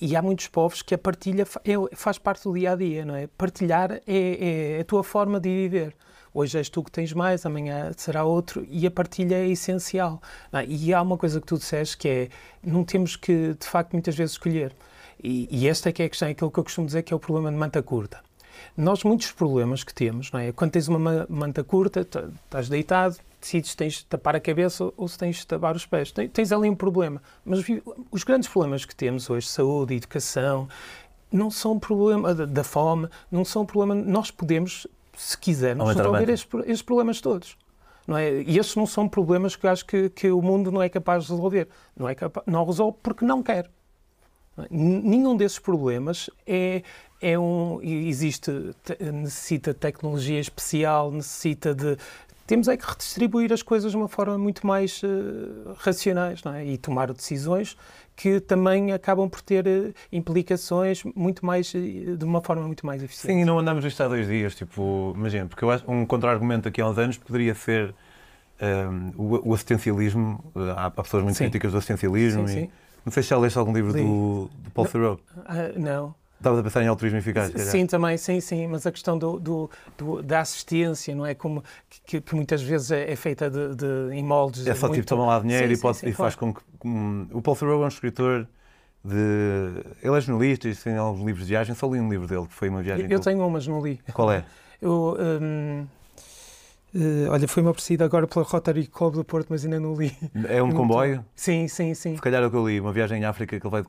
[0.00, 3.14] E há muitos povos que a partilha é- faz parte do dia a dia, não
[3.14, 3.26] é?
[3.26, 5.94] Partilhar é, é a tua forma de viver.
[6.32, 10.20] Hoje és tu que tens mais, amanhã será outro, e a partilha é essencial.
[10.52, 10.64] é?
[10.66, 12.28] E há uma coisa que tu disseste que é:
[12.60, 14.74] não temos que, de facto, muitas vezes escolher.
[15.24, 17.12] E, e esta é que é a questão, é aquilo que eu costumo dizer que
[17.12, 18.20] é o problema de manta curta.
[18.76, 20.52] Nós, muitos problemas que temos, não é?
[20.52, 24.92] Quando tens uma ma- manta curta, estás deitado, decides se tens de tapar a cabeça
[24.96, 26.12] ou se tens de tapar os pés.
[26.12, 27.22] Tens ali um problema.
[27.44, 27.60] Mas
[28.10, 30.68] os grandes problemas que temos hoje, saúde, educação,
[31.32, 33.94] não são problema da, fome, não são problema.
[33.94, 37.56] Nós podemos, se quisermos, resolver estes, estes problemas todos.
[38.06, 38.42] Não é?
[38.42, 41.24] E esses não são problemas que eu acho que, que o mundo não é capaz
[41.24, 41.68] de resolver.
[41.96, 42.14] Não, é
[42.46, 43.70] não resolve porque não quer.
[44.70, 46.82] Nenhum desses problemas é,
[47.20, 47.80] é um.
[47.82, 48.52] Existe,
[48.84, 51.96] te- necessita de tecnologia especial, necessita de.
[52.46, 56.64] Temos é que redistribuir as coisas de uma forma muito mais eh, racionais é?
[56.66, 57.74] e tomar decisões
[58.14, 63.02] que também acabam por ter eh, implicações muito mais, eh, de uma forma muito mais
[63.02, 63.34] eficiente.
[63.34, 66.68] Sim, e não andamos isto há dois dias, tipo, imagina, porque eu acho um contra-argumento
[66.68, 67.94] aqui há uns anos poderia ser
[68.60, 70.44] hum, o, o assistencialismo.
[70.76, 71.44] Há, há pessoas muito Sim.
[71.44, 72.46] críticas do assistencialismo.
[72.46, 72.70] Sim, e- sim.
[73.04, 74.02] Não sei se já leste algum livro Li.
[74.02, 75.20] do, do Paul Thoreau.
[75.44, 76.14] Ah, não.
[76.38, 77.50] Estavas a pensar em altruísmo eficaz.
[77.50, 77.66] calhar.
[77.68, 81.34] Sim, também, sim, sim, mas a questão do, do- do- da assistência, não é?
[81.34, 81.62] Como
[82.06, 84.66] que, que muitas vezes é, é feita de, de, em moldes.
[84.66, 85.00] É só muito...
[85.00, 86.60] tipo, toma lá dinheiro Sim, e, sim, pode, sim, e faz com que.
[86.84, 88.46] hum, o Paul Thoreau é um escritor
[89.02, 89.14] de.
[90.02, 91.74] Ele é jornalista e tem alguns livros de viagem.
[91.74, 93.04] Só li um livro dele, que foi uma viagem.
[93.06, 94.00] Eu, eu tenho um, mas não li.
[94.12, 94.44] Qual é?
[94.82, 95.86] Eu, hum,
[96.94, 100.16] eh, olha, foi-me oferecido agora pela Rotary Club do Porto, mas ainda não li.
[100.48, 101.24] É um comboio?
[101.34, 102.14] Sim, sim, sim.
[102.14, 103.88] Se calhar é o que eu li, uma viagem em África que ele vai de.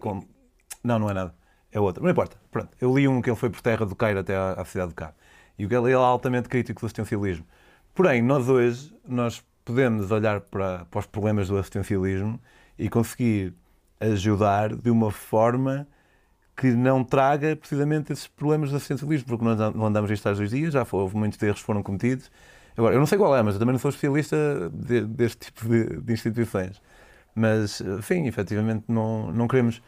[0.84, 1.36] Não, não é nada.
[1.72, 2.02] É outra.
[2.02, 2.38] Não importa.
[2.50, 2.70] Pronto.
[2.80, 4.96] Eu li um que ele foi por terra do Cairo até à, à cidade do
[4.96, 5.14] Cabo.
[5.58, 7.46] E ele é altamente crítico do assistencialismo.
[7.94, 12.40] Porém, nós hoje, nós podemos olhar para, para os problemas do assistencialismo
[12.78, 13.54] e conseguir
[14.00, 15.88] ajudar de uma forma
[16.56, 20.50] que não traga precisamente esses problemas do assistencialismo, porque nós não andamos isto há dois
[20.50, 22.32] dias, já houve muitos erros que foram cometidos.
[22.78, 25.68] Agora, eu não sei qual é, mas eu também não sou especialista de- deste tipo
[25.70, 26.82] de, de instituições.
[27.34, 29.82] Mas, sim, efetivamente, não, não queremos.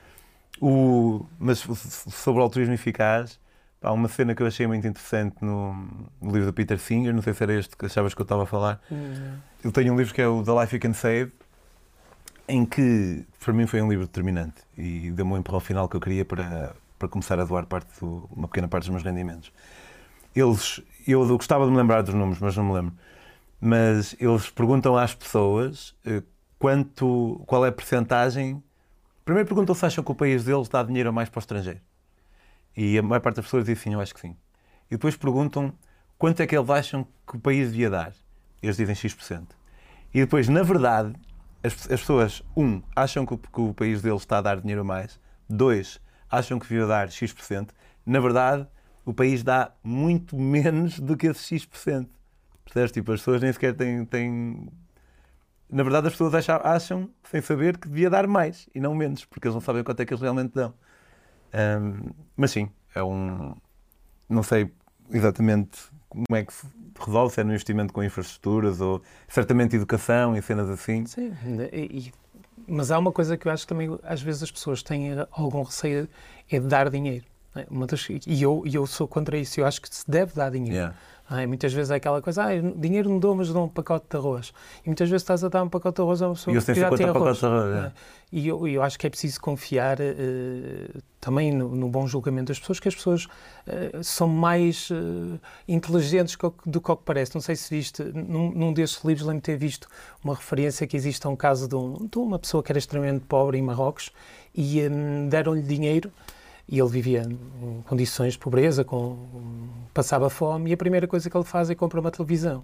[0.60, 3.40] O, mas sobre o altruísmo eficaz,
[3.82, 5.74] há uma cena que eu achei muito interessante no,
[6.22, 8.44] no livro do Peter Singer, não sei se era este que achavas que eu estava
[8.44, 8.82] a falar.
[8.92, 11.32] Hum, Eu tenho um livro que é o The Life You Can Save,
[12.48, 16.00] em que, para mim, foi um livro determinante e deu-me um empurrão final que eu
[16.02, 19.52] queria para, para começar a doar parte do, uma pequena parte dos meus rendimentos.
[20.36, 22.94] Eles, eu gostava de me lembrar dos números, mas não me lembro.
[23.60, 26.22] Mas eles perguntam às pessoas eh,
[26.60, 28.62] quanto, qual é a percentagem.
[29.26, 31.80] Primeiro perguntam se acham que o país deles dá dinheiro a mais para o estrangeiro.
[32.76, 34.36] E a maior parte das pessoas diz sim, eu acho que sim.
[34.90, 35.74] E depois perguntam
[36.18, 38.14] quanto é que eles acham que o país devia dar.
[38.62, 39.48] Eles dizem X%.
[40.14, 41.14] E depois, na verdade,
[41.64, 44.82] as, as pessoas, um, acham que o, que o país deles está a dar dinheiro
[44.82, 45.20] a mais.
[45.50, 47.74] Dois, acham que devia dar X%.
[48.06, 48.68] Na verdade,
[49.08, 52.10] o país dá muito menos do que esse X%.
[52.66, 52.92] Percebes?
[52.92, 54.04] Tipo, as pessoas nem sequer têm.
[54.04, 54.68] têm...
[55.70, 59.24] Na verdade, as pessoas acham, acham, sem saber, que devia dar mais e não menos,
[59.24, 60.74] porque eles não sabem quanto é que eles realmente dão.
[61.54, 63.56] Ahm, mas sim, é um.
[64.28, 64.74] Não sei
[65.10, 66.68] exatamente como é que se
[67.00, 71.06] resolve, se é no investimento com infraestruturas ou certamente educação e cenas assim.
[71.06, 71.32] Sim,
[71.72, 72.12] e,
[72.68, 75.64] mas há uma coisa que eu acho que também às vezes as pessoas têm algum
[75.64, 76.10] receio,
[76.52, 77.26] é de dar dinheiro.
[77.58, 77.86] É?
[77.86, 80.76] Das, e eu, eu sou contra isso, eu acho que se deve dar dinheiro.
[80.76, 80.96] Yeah.
[81.30, 84.16] Ah, muitas vezes é aquela coisa, ah, dinheiro não dou, mas dou um pacote de
[84.16, 84.54] arroz.
[84.82, 86.90] E muitas vezes estás a dar um pacote de arroz a uma pessoa que já
[86.90, 87.44] tem arroz.
[87.44, 87.92] arroz é.
[88.32, 92.60] E eu, eu acho que é preciso confiar uh, também no, no, bom julgamento das
[92.60, 97.36] pessoas, que as pessoas uh, são mais uh, inteligentes do que, o que parece.
[97.36, 99.90] Não sei se viste, num, num destes livros, lembro de ter visto
[100.24, 103.26] uma referência que existe a um caso de, um, de uma pessoa que era extremamente
[103.26, 104.12] pobre em Marrocos
[104.56, 106.10] e um, deram-lhe dinheiro
[106.68, 109.18] e ele vivia em condições de pobreza, com,
[109.94, 112.64] passava fome, e a primeira coisa que ele faz é comprar uma televisão.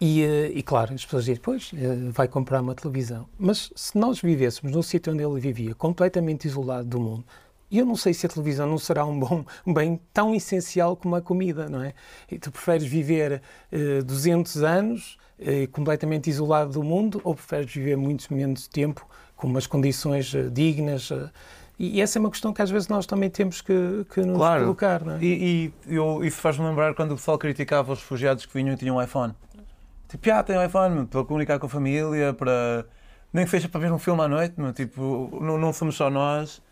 [0.00, 3.26] E, eh, e, claro, as pessoas dizem, pois, eh, vai comprar uma televisão.
[3.38, 7.24] Mas se nós vivêssemos no sítio onde ele vivia, completamente isolado do mundo,
[7.72, 11.16] eu não sei se a televisão não será um bom um bem tão essencial como
[11.16, 11.94] a comida, não é?
[12.30, 17.96] E tu preferes viver uh, 200 anos uh, completamente isolado do mundo ou preferes viver
[17.96, 21.10] muito menos tempo com umas condições dignas?
[21.78, 24.62] E essa é uma questão que às vezes nós também temos que, que nos claro.
[24.62, 25.04] colocar.
[25.04, 25.18] Não é?
[25.20, 28.76] E, e eu, isso faz-me lembrar quando o pessoal criticava os refugiados que vinham e
[28.76, 29.34] tinham um iPhone.
[30.08, 32.86] Tipo, ah, tem um iPhone para comunicar com a família, para.
[33.32, 36.08] Nem que seja para ver um filme à noite, mas, tipo, não, não somos só
[36.08, 36.62] nós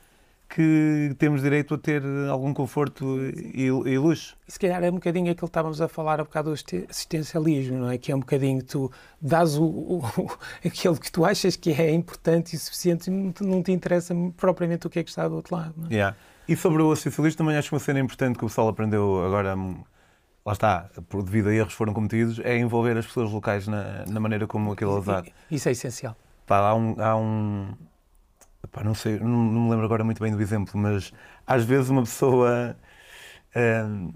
[0.49, 3.19] que temos direito a ter algum conforto
[3.55, 4.37] e, e luxo.
[4.47, 6.55] E se calhar é um bocadinho aquilo que estávamos a falar há bocado do
[6.89, 7.99] assistencialismo, não é?
[7.99, 10.03] Que é um bocadinho que tu dás o, o,
[10.65, 14.91] aquilo que tu achas que é importante e suficiente e não, te interessa propriamente o
[14.91, 15.75] que é que está do outro lado.
[15.77, 15.93] Não é?
[15.93, 16.17] yeah.
[16.47, 19.57] E sobre o assistencialismo também acho que uma cena importante que o pessoal aprendeu agora,
[19.57, 24.21] lá está, por, devido a erros foram cometidos, é envolver as pessoas locais na, na
[24.21, 25.31] maneira como aquilo é usado.
[25.51, 26.15] Isso é essencial.
[26.47, 27.73] Pá, há um, há um
[28.65, 31.13] Epá, não sei, não, não, me lembro agora muito bem do exemplo, mas
[31.47, 32.75] às vezes uma pessoa
[33.55, 34.13] hum,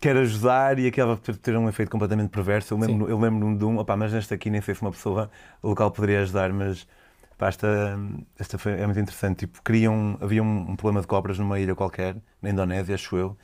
[0.00, 2.74] quer ajudar e acaba por ter um efeito completamente perverso.
[2.74, 5.30] Eu lembro-me eu lembro de um, opá, mas nesta aqui nem sei se uma pessoa
[5.62, 6.86] local poderia ajudar, mas
[7.40, 7.98] esta,
[8.38, 9.40] esta foi, é muito interessante.
[9.40, 13.36] Tipo, queriam, havia um, um, problema de cobras numa ilha qualquer, na Indonésia, acho eu,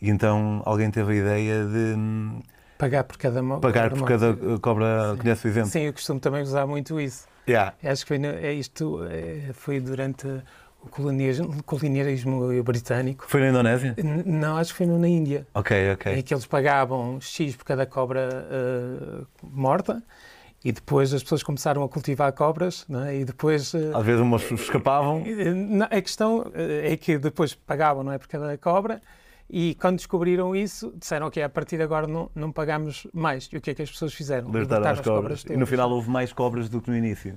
[0.00, 1.96] e então alguém teve a ideia de.
[2.80, 5.70] Pagar por cada Pagar por cada cobra, conhece o exemplo?
[5.70, 7.28] Sim, eu costumo também usar muito isso.
[7.46, 7.74] Yeah.
[7.84, 10.26] Acho que foi, é isto é, foi durante
[10.82, 13.26] o colonialismo, colonialismo britânico.
[13.28, 13.94] Foi na Indonésia?
[13.98, 15.46] N não, acho que foi na Índia.
[15.52, 16.14] Ok, ok.
[16.14, 20.02] Em que eles pagavam X por cada cobra uh, morta.
[20.64, 23.16] E depois as pessoas começaram a cultivar cobras, é?
[23.16, 23.74] e depois...
[23.74, 25.22] Uh, Às vezes umas escapavam.
[25.90, 29.00] A questão é que depois pagavam, não é, por cada cobra,
[29.52, 33.48] e quando descobriram isso, disseram que okay, a partir de agora não, não pagamos mais.
[33.52, 34.46] E o que é que as pessoas fizeram?
[34.46, 35.42] Libertaram as cobras.
[35.42, 37.36] cobras e no final houve mais cobras do que no início.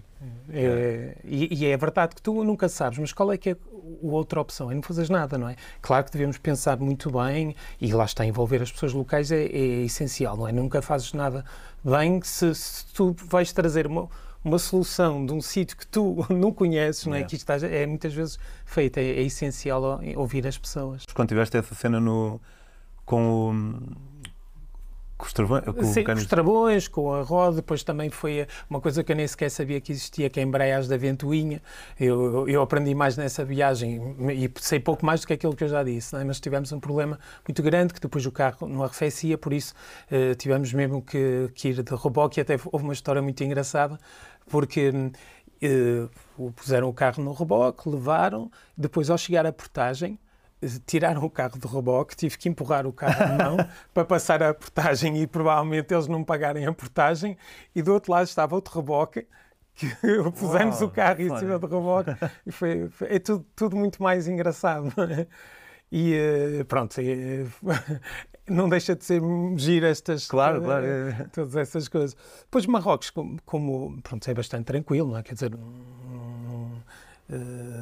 [0.49, 3.57] É, e, e, é verdade que tu nunca sabes, mas qual é que é a
[4.03, 4.69] outra opção?
[4.69, 5.55] É não fazeres nada, não é?
[5.81, 9.83] Claro que devemos pensar muito bem e lá está, envolver as pessoas locais é, é
[9.83, 10.51] essencial, não é?
[10.51, 11.43] Nunca fazes nada
[11.83, 14.07] bem se, se tu vais trazer uma
[14.43, 17.23] uma solução de um sítio que tu não conheces, não é?
[17.23, 21.05] Que estás, é muitas vezes feita, é, é essencial ouvir as pessoas.
[21.13, 22.41] Quando tiveste essa cena no,
[23.05, 23.53] com o
[25.23, 25.63] com os travões?
[25.63, 29.15] Com, Sim, com os travões, com a roda, depois também foi uma coisa que eu
[29.15, 31.61] nem sequer sabia que existia, que é a embreagem da ventoinha.
[31.97, 35.69] Eu, eu aprendi mais nessa viagem e sei pouco mais do que aquilo que eu
[35.69, 36.23] já disse, é?
[36.23, 39.73] mas tivemos um problema muito grande, que depois o carro não arrefecia, por isso
[40.11, 43.97] uh, tivemos mesmo que, que, ir de reboque, e até houve uma história muito engraçada,
[44.49, 50.19] porque uh, puseram o carro no reboque, levaram, depois ao chegar à portagem,
[50.85, 53.57] tiraram o carro de reboque, tive que empurrar o carro de mão
[53.93, 57.37] para passar a portagem e provavelmente eles não pagarem a portagem
[57.75, 59.27] e do outro lado estava outro reboque
[59.75, 59.87] que
[60.37, 62.11] pusemos oh, o carro em cima do reboque
[62.45, 65.27] e foi, foi, é tudo, tudo muito mais engraçado é?
[65.91, 67.45] e eh, pronto e,
[68.47, 69.21] não deixa de ser
[69.55, 70.85] giro estas claro, uh, claro.
[71.31, 75.23] todas essas coisas depois Marrocos como, como pronto é bastante tranquilo não é?
[75.23, 76.02] quer dizer eh,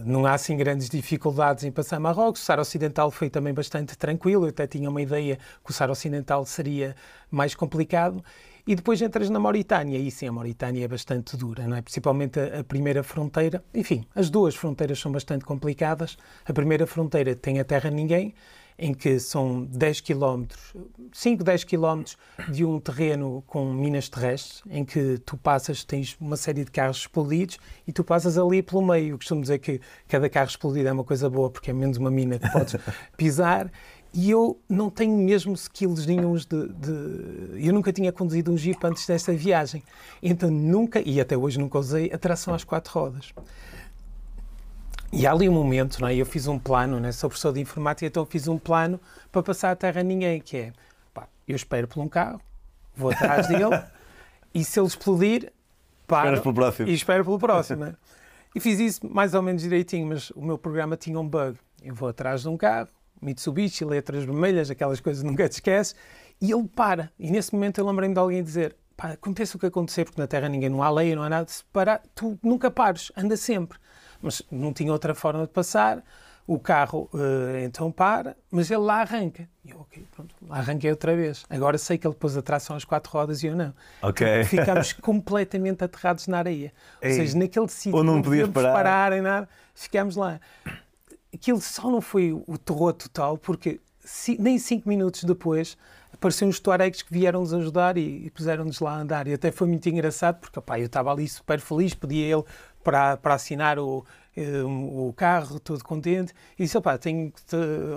[0.05, 2.41] não há assim grandes dificuldades em passar Marrocos.
[2.41, 4.45] O Saara Ocidental foi também bastante tranquilo.
[4.45, 6.95] Eu até tinha uma ideia que o Saara Ocidental seria
[7.29, 8.23] mais complicado.
[8.65, 11.81] E depois entras na Mauritânia, e sim, a Mauritânia é bastante dura, não é?
[11.81, 13.63] Principalmente a, a, primeira fronteira.
[13.73, 16.15] Enfim, as duas fronteiras são bastante complicadas.
[16.45, 18.35] A primeira fronteira tem a terra ninguém,
[18.81, 20.45] em que são 10 km,
[21.13, 22.03] 5, 10 km
[22.51, 26.97] de um terreno com minas terrestres, em que tu passas, tens uma série de carros
[26.97, 29.13] explodidos e tu passas ali pelo meio.
[29.13, 32.09] Eu costumo dizer que cada carro explodido é uma coisa boa porque é menos uma
[32.09, 32.75] mina que podes
[33.15, 33.71] pisar.
[34.13, 38.83] E eu não tenho mesmo skills nenhums de, de, Eu nunca tinha conduzido um Jeep
[38.83, 39.83] antes desta viagem.
[40.23, 43.31] Então nunca, e até hoje nunca usei, a tração às quatro rodas.
[45.11, 46.15] E há ali um momento, não é?
[46.15, 47.11] eu fiz um plano, né?
[47.11, 48.99] sou professor de informática, então fiz um plano
[49.31, 50.73] para passar a terra a ninguém, que é,
[51.13, 52.39] pá, Eu espero por um carro,
[52.95, 53.65] vou atrás dele
[54.53, 55.51] e se ele explodir,
[56.07, 56.87] paro pelo próximo.
[56.87, 57.85] e espero pelo próximo.
[57.85, 57.95] né?
[58.55, 61.57] E fiz isso mais ou menos direitinho, mas o meu programa tinha um bug.
[61.83, 62.89] Eu vou atrás de um carro,
[63.21, 65.95] Mitsubishi, letras vermelhas, aquelas coisas que nunca te esqueces,
[66.39, 67.11] e ele para.
[67.19, 70.27] E nesse momento eu lembrei-me de alguém dizer: pá, aconteça o que acontecer, porque na
[70.27, 73.77] Terra ninguém não há lei, não há nada, se parar, tu nunca pares, anda sempre.
[74.21, 76.03] Mas não tinha outra forma de passar.
[76.47, 79.47] O carro eh, então para, mas ele lá arranca.
[79.63, 81.45] E eu, ok, pronto, lá arranquei outra vez.
[81.49, 83.73] Agora sei que ele pôs a tração às quatro rodas e eu não.
[84.01, 84.43] Ok.
[84.45, 86.73] Ficámos completamente aterrados na areia.
[87.01, 88.73] Ou Ei, seja, naquele sítio ou não não podíamos parar.
[88.73, 90.41] parar em nada, ficámos lá.
[91.33, 93.79] Aquilo só não foi o terror total, porque
[94.39, 95.77] nem cinco minutos depois
[96.13, 99.27] apareceram os tuaregs que vieram nos ajudar e, e puseram-nos lá a andar.
[99.27, 102.43] E até foi muito engraçado, porque opá, eu estava ali super feliz, pedi a ele
[102.83, 107.55] para, para assinar o, eh, o carro, todo contente, e disse, opá, tenho que te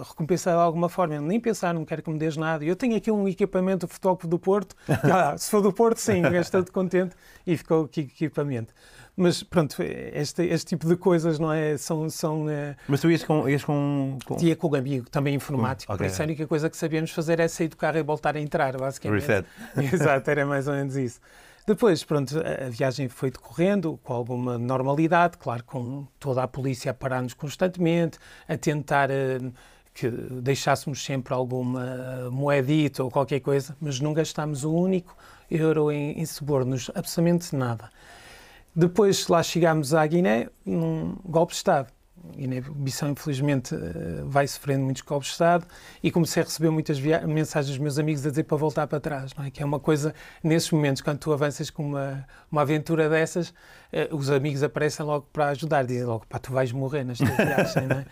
[0.09, 1.15] recompensar de alguma forma.
[1.15, 2.65] Ele, nem pensar, não quero que me des nada.
[2.65, 6.41] Eu tenho aqui um equipamento fotógrafo do Porto, Ah, se for do Porto, sim, eu
[6.41, 7.15] estou todo contente,
[7.47, 8.73] e ficou aqui equipamento.
[9.17, 11.77] Mas pronto, este, este tipo de coisas, não é?
[11.77, 13.49] São, são eh, Mas tu ias com.
[13.49, 14.35] Ias com, com...
[14.35, 16.05] Tinha com um amigo também informático, Hum, ok.
[16.05, 18.41] por isso a única coisa que sabíamos fazer é sair do carro e voltar a
[18.41, 19.21] entrar, basicamente.
[19.25, 19.47] Reset.
[19.95, 21.21] Exato, era mais ou menos isso.
[21.67, 26.95] Depois, pronto, a viagem foi decorrendo com alguma normalidade, claro, com toda a polícia a
[26.95, 29.39] parar-nos constantemente, a tentar eh,
[29.95, 35.17] que deixássemos sempre alguma moedita ou qualquer coisa, mas não gastámos o único
[35.51, 37.91] euro em, em subornos, absolutamente nada.
[38.77, 41.89] Depois lá chegámos à Guiné, num golpe de Estado.
[42.37, 45.67] Guiné-Bissau, infelizmente, eh, vai sofrendo muitos golpes de Estado
[46.03, 49.35] e comecei a receber muitas mensagens dos meus amigos a dizer para voltar para trás,
[49.35, 49.51] não é?
[49.51, 53.53] Que é uma coisa, nesses momentos, quando tu avanças com uma, uma aventura dessas,
[53.93, 57.97] eh, os amigos aparecem logo para ajudar, dizem logo, pá, tu vais morrer viagem, não
[57.97, 58.07] é?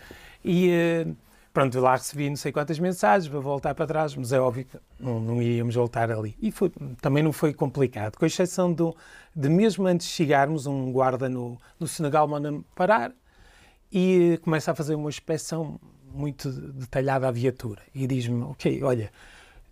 [0.44, 1.06] E eh,
[1.52, 4.78] pronto, lá recebi não sei quantas mensagens para voltar para trás, mas é óbvio que
[4.98, 6.36] não, não iríamos voltar ali.
[6.40, 6.70] E foi,
[7.00, 8.94] também não foi complicado, com exceção do,
[9.34, 13.12] de mesmo antes de chegarmos, um guarda no, no Senegal manda-me parar
[13.92, 15.78] e começa a fazer uma inspeção
[16.14, 19.10] muito detalhada à viatura e diz-me, ok, olha,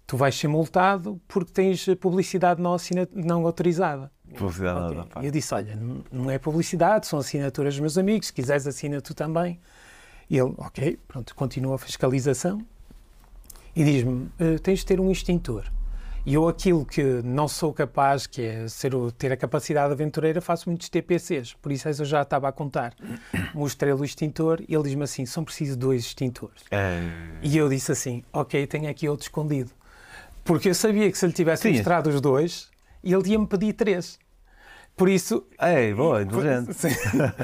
[0.06, 2.76] tu vais ser multado porque tens publicidade não,
[3.14, 4.10] não autorizada.
[4.36, 4.96] Publicidade Ok.
[4.96, 5.22] nada, pá.
[5.22, 5.78] E eu disse, olha,
[6.10, 9.60] não é publicidade, são assinaturas dos meus amigos, se quiseres assina tu também.
[10.28, 12.64] E ele, ok, pronto, continua a fiscalização
[13.74, 15.64] e diz-me, "Eh, tens de ter um extintor.
[16.24, 20.68] E eu aquilo que não sou capaz, que é ser, ter a capacidade aventureira, faço
[20.68, 21.54] muitos TPCs.
[21.54, 22.94] Por isso eu já estava a contar.
[23.54, 26.62] Mostrei-lhe o extintor e ele diz-me assim, são precisos dois extintores.
[26.70, 27.00] É...
[27.42, 29.70] E eu disse assim, ok, tenho aqui outro escondido.
[30.44, 31.72] Porque eu sabia que se lhe tivesse Sim.
[31.72, 32.70] mostrado os dois,
[33.02, 34.18] ele ia-me pedir três.
[34.96, 36.74] Por isso, Ei, boa, inteligente.
[36.74, 36.88] Sim.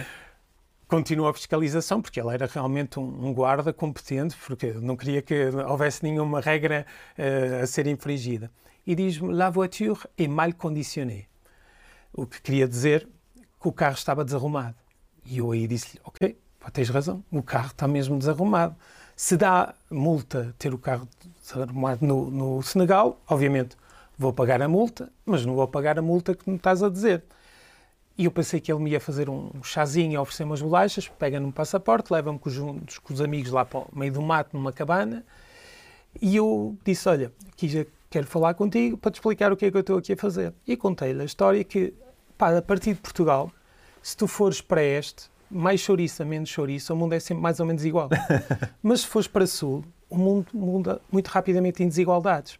[0.86, 6.02] Continua a fiscalização, porque ele era realmente um, guarda competente, porque não queria que houvesse
[6.04, 6.86] nenhuma regra
[7.18, 8.50] eh, a ser infringida.
[8.86, 11.26] E diz-me: La voiture est mal conditionnée.
[12.12, 13.08] O que queria dizer
[13.60, 14.76] que o carro estava desarrumado.
[15.24, 16.36] E eu aí disse-lhe: Ok,
[16.72, 18.76] tens razão, o carro está mesmo desarrumado.
[19.16, 21.08] Se dá multa ter o carro
[21.40, 23.76] desarrumado no, no Senegal, obviamente
[24.18, 27.24] vou pagar a multa, mas não vou pagar a multa que me estás a dizer.
[28.16, 31.38] E eu pensei que ele me ia fazer um chazinho e oferecer umas bolachas, pega
[31.38, 32.50] num passaporte, leva-me com,
[33.02, 35.24] com os amigos lá para o meio do mato, numa cabana,
[36.20, 39.70] e eu disse, olha, aqui já quero falar contigo para te explicar o que é
[39.70, 40.54] que eu estou aqui a fazer.
[40.66, 41.94] E contei-lhe a história que,
[42.36, 43.50] pá, a partir de Portugal,
[44.02, 47.66] se tu fores para este, mais chouriça, menos chouriça, o mundo é sempre mais ou
[47.66, 48.08] menos igual.
[48.82, 52.58] Mas se fores para sul, o mundo muda muito rapidamente em desigualdades.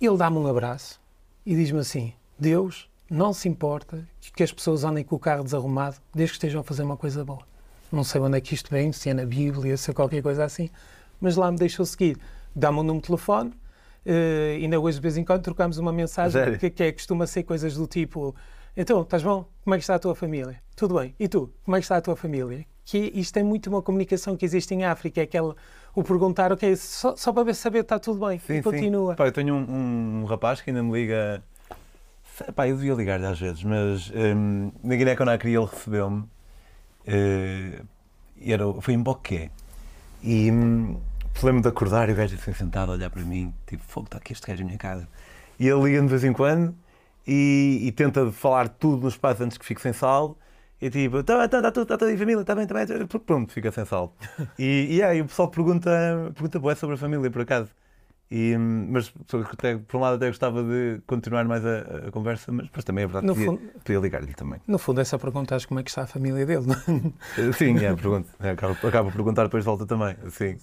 [0.00, 1.00] Ele dá-me um abraço
[1.44, 5.96] e diz-me assim: Deus não se importa que as pessoas andem com o carro desarrumado
[6.14, 7.42] desde que estejam a fazer uma coisa boa.
[7.90, 10.44] Não sei onde é que isto vem, se é na Bíblia, se é qualquer coisa
[10.44, 10.70] assim,
[11.20, 12.16] mas lá me deixou seguir.
[12.54, 13.52] Dá-me um número de telefone,
[14.04, 17.42] eh, ainda hoje de vez em quando trocamos uma mensagem que, que é, costuma ser
[17.42, 18.34] coisas do tipo:
[18.76, 19.46] Então, estás bom?
[19.62, 20.62] Como é que está a tua família?
[20.74, 21.14] Tudo bem.
[21.18, 21.52] E tu?
[21.64, 22.64] Como é que está a tua família?
[22.84, 25.52] Que isto é muito uma comunicação que existe em África, é aquele,
[25.94, 28.38] o perguntar, ok, só, só para ver saber está tudo bem.
[28.38, 29.12] Sim, e continua.
[29.12, 29.16] Sim.
[29.16, 31.42] Pá, eu tenho um, um rapaz que ainda me liga.
[32.54, 36.24] Pá, eu devia ligar-lhe às vezes, mas hum, na Guiné-Conakry ele recebeu-me.
[37.06, 39.50] e era, foi em Boqué.
[40.22, 40.96] E hum,
[41.42, 44.18] lembro de acordar e o gajo assim sentado a olhar para mim, tipo, fogo, está
[44.18, 45.08] aqui este gajo na minha casa.
[45.58, 46.74] E ele liga-me de vez em quando
[47.26, 50.36] e, e tenta falar tudo no espaço antes que fique sem sal.
[50.80, 53.52] E tipo, está tá, tá, tudo, está tudo em família, está bem, está bem, pronto,
[53.52, 54.14] fica sem sal.
[54.58, 55.90] E, e aí o pessoal pergunta,
[56.34, 57.68] pergunta bué sobre a família, por acaso.
[58.30, 59.12] E, mas
[59.52, 63.02] até, por um lado até gostava de continuar mais a, a conversa, mas depois também
[63.02, 64.60] é verdade No que podia, podia ligar-lhe também.
[64.68, 66.64] No fundo, é só perguntares como é que está a família dele.
[66.64, 66.74] não
[67.36, 67.52] é?
[67.52, 68.30] Sim, é, pergunto.
[68.38, 70.16] Acaba, acaba por perguntar depois de volta também.
[70.30, 70.56] Sim.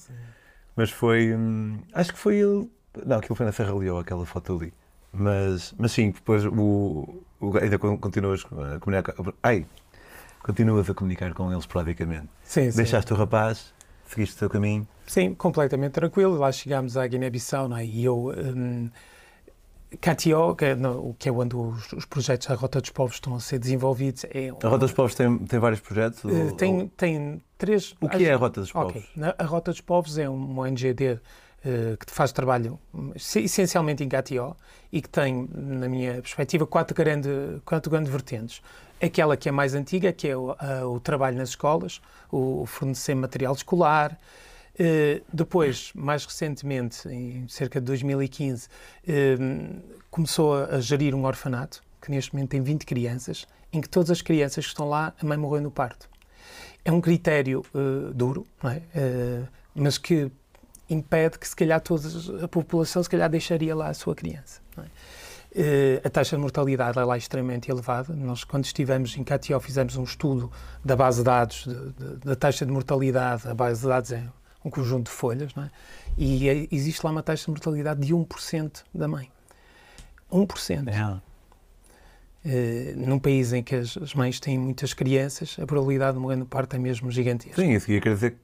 [0.78, 1.36] Mas foi.
[1.36, 2.70] hum, acho que foi ele.
[3.06, 4.74] Não, aquilo foi na Serra Leão, aquela foto ali.
[5.12, 9.16] Mas, mas sim, depois o, o, ainda continuas a comunicar.
[9.42, 9.66] Ai!
[10.44, 12.30] Continuas a comunicar com eles esporadicamente.
[12.44, 12.78] Sim, sim.
[12.78, 13.74] Deixaste o rapaz,
[14.06, 14.88] seguiste o teu caminho.
[15.08, 16.38] Sim, completamente tranquilo.
[16.38, 17.84] Lá chegámos à Guiné-Bissau é?
[17.84, 18.32] e eu.
[18.38, 18.90] Um,
[20.02, 23.36] Catio, que é, no, que é onde os, os, projetos da Rota dos Povos estão
[23.36, 24.26] a ser desenvolvidos.
[24.26, 24.50] É.
[24.50, 26.24] A Rota dos Povos tem, tem vários projetos?
[26.26, 26.92] Uh, tem, ou...
[26.98, 27.96] tem três.
[28.02, 28.92] O que é a Rota dos Povos?
[28.92, 29.06] Okay.
[29.38, 31.20] A Rota dos Povos é uma ONGD uh,
[32.06, 32.78] que faz trabalho
[33.16, 34.58] essencialmente em Catio
[34.92, 37.30] e que tem, na minha perspectiva, quatro, grande,
[37.64, 38.62] quatro grandes vertentes.
[39.02, 43.54] Aquela que é mais antiga, que é o, o trabalho nas escolas, o fornecer material
[43.54, 44.18] escolar,
[44.80, 52.12] Uh, depois, mais recentemente, em cerca de 2015, uh, começou a gerir um orfanato, que
[52.12, 55.36] neste momento tem 20 crianças, em que todas as crianças que estão lá, a mãe
[55.36, 56.08] morreu no parto.
[56.86, 59.48] É um critério uh, duro, é?
[59.74, 60.32] mas que
[60.88, 62.08] impede que, se calhar, toda
[62.44, 64.62] a população, se calhar, deixaria lá a sua criança.
[64.78, 66.02] É?
[66.06, 68.14] a taxa de mortalidade é lá extremamente elevada.
[68.14, 70.52] Nós, quando estivemos em Catió, fizemos um estudo
[70.86, 71.68] da base de dados,
[72.24, 73.48] da taxa de mortalidade.
[73.48, 74.24] A base de dados é
[74.68, 75.72] um conjunto de folhas, não é?
[76.18, 79.30] e é, existe lá uma taxa de mortalidade de 1% da mãe.
[80.32, 80.88] 1%.
[80.88, 81.28] É.
[82.46, 86.38] Uh, num país em que as, as, mães têm muitas crianças, a probabilidade de morrer
[86.38, 87.62] no parto é mesmo gigantesca.
[87.62, 88.38] Sim, isso ia querer dizer que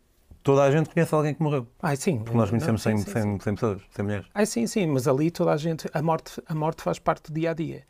[0.44, 1.66] toda a gente conhece alguém que morreu.
[1.82, 2.18] Ah, sim.
[2.20, 4.28] Porque nós conhecemos 100, 100, 100, 100 pessoas, 100 mulheres.
[4.34, 7.40] Ah, sim, sim, mas ali toda a gente, a morte, a morte faz parte do
[7.40, 7.84] dia a dia.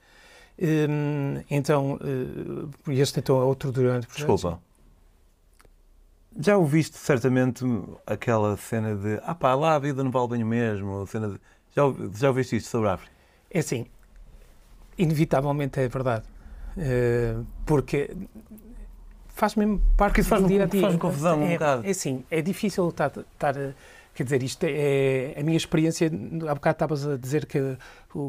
[0.61, 4.07] Um, então, uh, este então é outro durante.
[4.07, 4.61] Desculpa.
[6.39, 7.63] Já ouviste certamente
[8.07, 11.39] aquela cena de ah pá, lá a vida não vale bem o mesmo, cena de,
[11.75, 11.83] já,
[12.15, 13.11] já ouviste isto sobre a África?
[13.51, 13.85] É assim,
[14.97, 16.25] inevitavelmente é verdade.
[16.75, 18.15] Uh, porque
[19.27, 20.81] faz mesmo parte porque do dia a dia.
[20.81, 21.85] Faz-me confusão é, um bocado.
[21.87, 23.55] É assim, é difícil estar, estar
[24.13, 26.07] Quer dizer, isto é, é a minha experiência.
[26.47, 27.77] Há bocado estavas a dizer que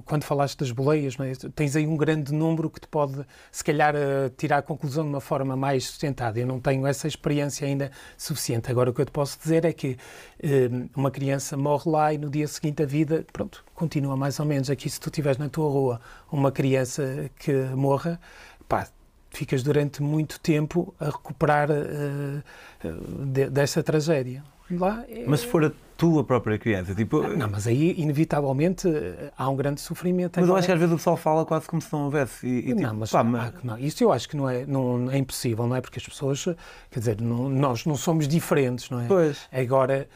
[0.07, 1.49] quando falaste das boleias, é?
[1.55, 5.11] tens aí um grande número que te pode, se calhar, eh, tirar a conclusão de
[5.11, 6.41] uma forma mais sustentada.
[6.41, 8.71] Eu não tenho essa experiência ainda suficiente.
[8.71, 9.99] Agora, o que eu te posso dizer é que
[10.43, 14.47] eh, uma criança morre lá e no dia seguinte a vida, pronto, continua mais ou
[14.47, 14.71] menos.
[14.71, 16.01] Aqui, se tu tiveres na tua rua
[16.33, 18.19] uma criança que morra,
[18.67, 18.89] pá,
[19.31, 24.43] ficas durante muito tempo a recuperar uh, de, dessa tragédia.
[24.71, 25.25] Lá é...
[25.27, 27.23] Mas se for a tua própria criança, tipo...
[27.23, 28.89] Não, não, mas aí, inevitavelmente,
[29.37, 30.41] há um grande sofrimento.
[30.41, 32.47] Mas eu acho que às vezes o pessoal fala quase como se não houvesse.
[32.47, 33.55] E, e, não, tipo, mas, pá, mas...
[33.63, 35.81] não, isso eu acho que não é, não, é impossível, não é?
[35.81, 36.45] Porque as pessoas,
[36.91, 39.07] quer dizer, não, nós não somos diferentes, não é?
[39.07, 39.39] Pois.
[39.53, 40.09] Agora...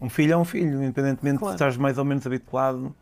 [0.00, 1.52] Um filho é um filho, independentemente claro.
[1.52, 2.94] de estás mais ou menos habituado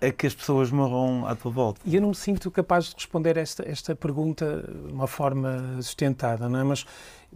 [0.00, 1.80] a que as pessoas morram à tua volta.
[1.84, 6.48] E eu não me sinto capaz de responder esta, esta pergunta de uma forma sustentada,
[6.48, 6.64] não é?
[6.64, 6.86] Mas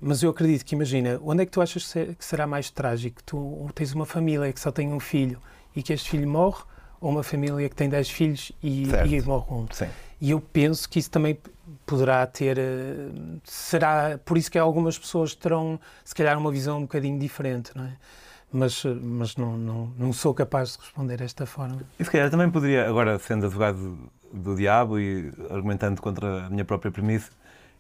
[0.01, 3.23] mas eu acredito que, imagina, onde é que tu achas que será mais trágico?
[3.25, 5.41] Tu tens uma família que só tem um filho
[5.75, 6.63] e que este filho morre,
[7.01, 9.67] ou uma família que tem 10 filhos e, e morre um?
[9.71, 9.89] Sim.
[10.21, 11.39] E eu penso que isso também
[11.87, 12.59] poderá ter.
[12.59, 13.09] Eh,
[13.45, 17.85] será por isso que algumas pessoas terão, se calhar, uma visão um bocadinho diferente, não
[17.85, 17.93] é?
[18.51, 21.81] Mas, mas não, não, não sou capaz de responder desta forma.
[21.99, 26.51] E se calhar também poderia, agora sendo advogado do, do diabo e argumentando contra a
[26.51, 27.31] minha própria premissa,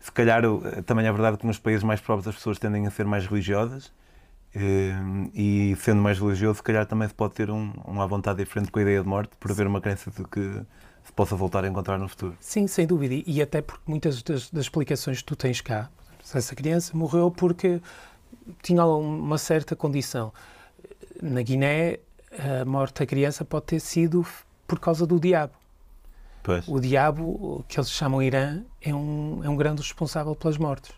[0.00, 0.42] se calhar
[0.86, 3.92] também é verdade que nos países mais pobres as pessoas tendem a ser mais religiosas
[4.54, 4.92] eh,
[5.34, 8.78] e sendo mais religioso, se calhar também se pode ter um, uma vontade diferente com
[8.78, 10.62] a ideia de morte por haver uma crença de que
[11.04, 12.36] se possa voltar a encontrar no futuro.
[12.40, 13.22] Sim, sem dúvida.
[13.26, 15.90] E até porque muitas das, das explicações que tu tens cá,
[16.34, 17.80] essa criança morreu porque
[18.62, 20.32] tinha uma certa condição.
[21.22, 21.98] Na Guiné,
[22.38, 24.26] a morte da criança pode ter sido
[24.66, 25.54] por causa do diabo.
[26.42, 26.66] Pois.
[26.66, 30.92] O diabo, que eles chamam Irã, é um, é um grande responsável pelas mortes.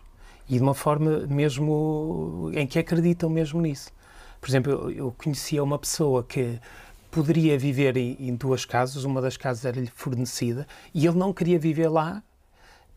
[0.49, 3.91] E de uma forma mesmo em que acreditam mesmo nisso.
[4.39, 6.59] Por exemplo, eu, conhecia uma pessoa que
[7.11, 11.89] poderia viver em, duas casas, uma das casas era-lhe fornecida, e ele não queria viver
[11.89, 12.23] lá,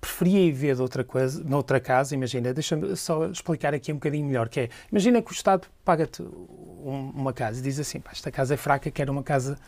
[0.00, 4.48] preferia viver de outra coisa, noutra casa, imagina, deixa-me só explicar aqui um bocadinho melhor,
[4.48, 8.54] que é, imagina que o Estado paga-te um, uma casa e diz assim, esta casa
[8.54, 9.58] é fraca, quero uma casa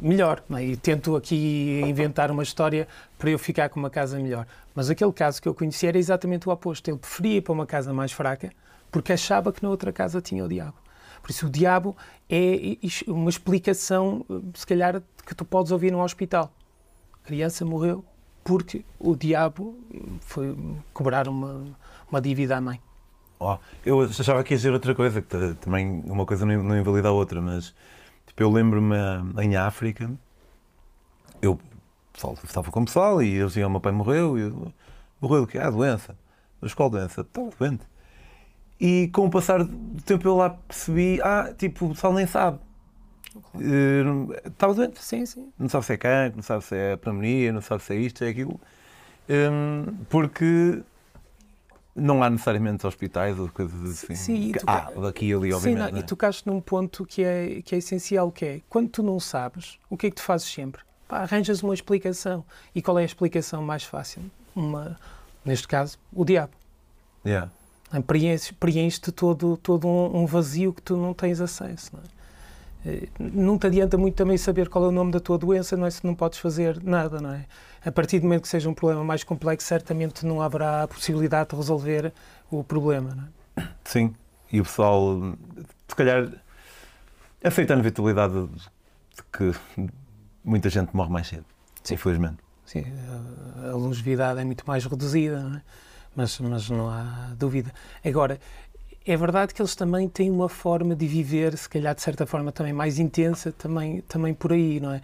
[0.00, 0.42] melhor.
[0.56, 0.64] É?
[0.64, 2.88] E tento aqui inventar uma história
[3.18, 4.46] para eu ficar com uma casa melhor.
[4.74, 6.88] Mas aquele caso que eu conheci era exatamente o oposto.
[6.88, 8.50] Ele preferia ir para uma casa mais fraca
[8.90, 10.74] porque achava que na outra casa tinha o diabo.
[11.22, 11.96] Por isso, o diabo
[12.30, 16.50] é uma explicação, se calhar, que tu podes ouvir num hospital.
[17.22, 18.04] A criança morreu
[18.44, 19.76] porque o diabo
[20.20, 20.56] foi
[20.94, 21.66] cobrar uma,
[22.10, 22.80] uma dívida à mãe.
[23.38, 27.12] Oh, eu achava que ia dizer outra coisa, que também uma coisa não invalida a
[27.12, 27.74] outra, mas
[28.42, 28.96] eu lembro-me
[29.42, 30.10] em África,
[31.42, 31.58] eu
[32.44, 34.38] estava com o pessoal e eles diziam: o meu pai morreu.
[34.38, 34.72] E eu,
[35.20, 35.58] morreu do quê?
[35.58, 36.16] Ah, doença.
[36.60, 37.20] Mas qual doença?
[37.20, 37.84] Estava doente.
[38.80, 42.58] E com o passar do tempo eu lá percebi: ah, tipo, o pessoal nem sabe.
[43.54, 45.02] Uh, estava doente.
[45.02, 45.52] Sim, sim.
[45.58, 48.24] Não sabe se é cancro, não sabe se é pneumonia, não sabe se é isto,
[48.24, 48.60] é aquilo.
[49.28, 50.82] Um, porque
[51.98, 54.14] não há necessariamente hospitais ou coisas assim.
[54.14, 55.86] Sim, que, há daqui e ali, obviamente.
[55.86, 56.00] Sim, não, é?
[56.00, 59.78] E tocaste num ponto que é, que é essencial, que é, quando tu não sabes,
[59.90, 60.82] o que é que tu fazes sempre?
[61.06, 62.44] Pá, arranjas uma explicação.
[62.74, 64.22] E qual é a explicação mais fácil?
[64.54, 64.96] Uma,
[65.44, 66.52] neste caso, o diabo.
[67.24, 67.50] Yeah.
[68.60, 71.90] Preenche-te todo, todo um, vazio que tu não tens acesso.
[71.94, 72.17] Não, é?
[72.88, 75.86] Eh, não te adianta muito também saber qual é o nome da tua doença, não
[75.86, 75.90] é?
[75.90, 77.44] Se não podes fazer nada, não é?
[77.84, 81.50] A partir do momento que seja um problema mais complexo, certamente não haverá a possibilidade
[81.50, 82.12] de resolver
[82.50, 83.24] o problema, não
[83.64, 83.68] é?
[83.84, 84.14] Sim,
[84.50, 85.36] e o pessoal,
[85.86, 86.28] se calhar,
[87.44, 89.52] aceitando a vitalidade de que
[90.42, 91.44] muita gente morre mais cedo,
[91.82, 91.94] Sim.
[91.94, 92.38] infelizmente.
[92.64, 92.84] Sim,
[93.70, 95.62] a longevidade é muito mais reduzida, não é?
[96.18, 97.72] mas, mas não há dúvida.
[98.04, 98.40] Agora,
[99.10, 102.52] é verdade que eles também têm uma forma de viver, se calhar de certa forma
[102.52, 105.00] também mais intensa, também, também por aí, não é?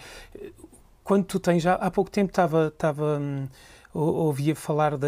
[1.03, 3.49] Quando tu tens, já há pouco tempo estava, estava hum,
[3.95, 5.07] ouvia falar de,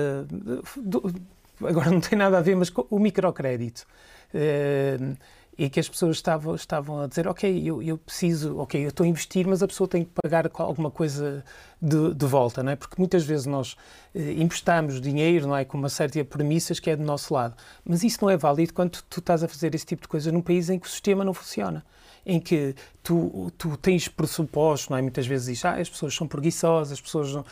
[1.62, 3.86] agora não tem nada a ver, mas o microcrédito.
[4.34, 5.16] Uh,
[5.58, 9.04] e que as pessoas estavam, estavam a dizer, ok, eu, eu preciso, ok, eu estou
[9.04, 11.42] a investir, mas a pessoa tem que pagar alguma coisa
[11.80, 12.76] de, de volta, não é?
[12.76, 13.76] Porque muitas vezes nós
[14.14, 15.64] eh, emprestamos dinheiro, não é?
[15.64, 17.54] Com uma série de premissas que é do nosso lado.
[17.84, 20.42] Mas isso não é válido quando tu estás a fazer esse tipo de coisa num
[20.42, 21.84] país em que o sistema não funciona
[22.28, 25.02] em que tu, tu tens pressupostos, não é?
[25.02, 27.44] Muitas vezes diz, ah, as pessoas são preguiçosas, as pessoas não...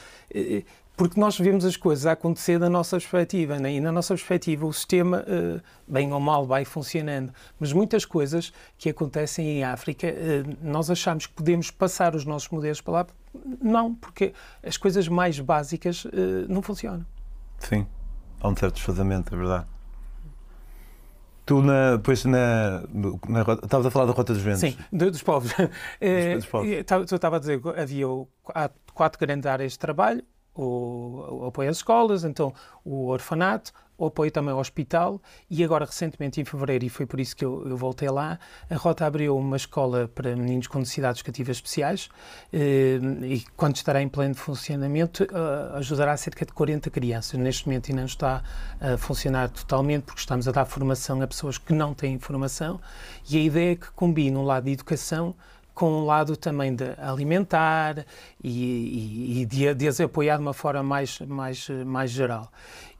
[0.94, 3.72] Eh, eh, porque nós vemos as coisas a acontecer da nossa perspectiva, né?
[3.72, 7.32] e na nossa perspectiva o sistema, uh, bem ou mal, vai funcionando.
[7.58, 12.48] Mas muitas coisas que acontecem em África, uh, nós achamos que podemos passar os nossos
[12.48, 13.06] modelos para lá.
[13.60, 14.32] Não, porque
[14.62, 16.10] as coisas mais básicas uh,
[16.48, 17.04] não funcionam.
[17.58, 17.86] Sim,
[18.40, 19.66] há um certo desfazamento, é verdade.
[21.46, 22.84] Tu, na, depois, na,
[23.28, 24.60] na, estavas a falar da Rota dos Ventos.
[24.60, 25.52] Sim, dos povos.
[25.52, 26.70] Dos, povos.
[26.70, 28.06] Eu estava a dizer que havia
[28.94, 30.24] quatro grandes áreas de trabalho
[30.54, 32.52] o, o, apoio às escolas, então
[32.84, 37.20] o orfanato, o apoio também ao hospital e agora recentemente em fevereiro, e foi por
[37.20, 38.38] isso que eu, eu voltei lá,
[38.68, 42.08] a Rota abriu uma escola para meninos com necessidades educativas especiais
[42.52, 45.28] eh, e quando estará em pleno funcionamento eh,
[45.74, 47.38] ajudará cerca de 40 crianças.
[47.38, 48.42] Neste momento ainda não está
[48.80, 52.80] a funcionar totalmente porque estamos a dar formação a pessoas que não têm formação
[53.30, 55.34] e a ideia é que combine um lado de educação
[55.74, 58.06] com um lado também de alimentar
[58.42, 62.50] e, e, e de, de as apoiar de uma forma mais, mais, mais geral.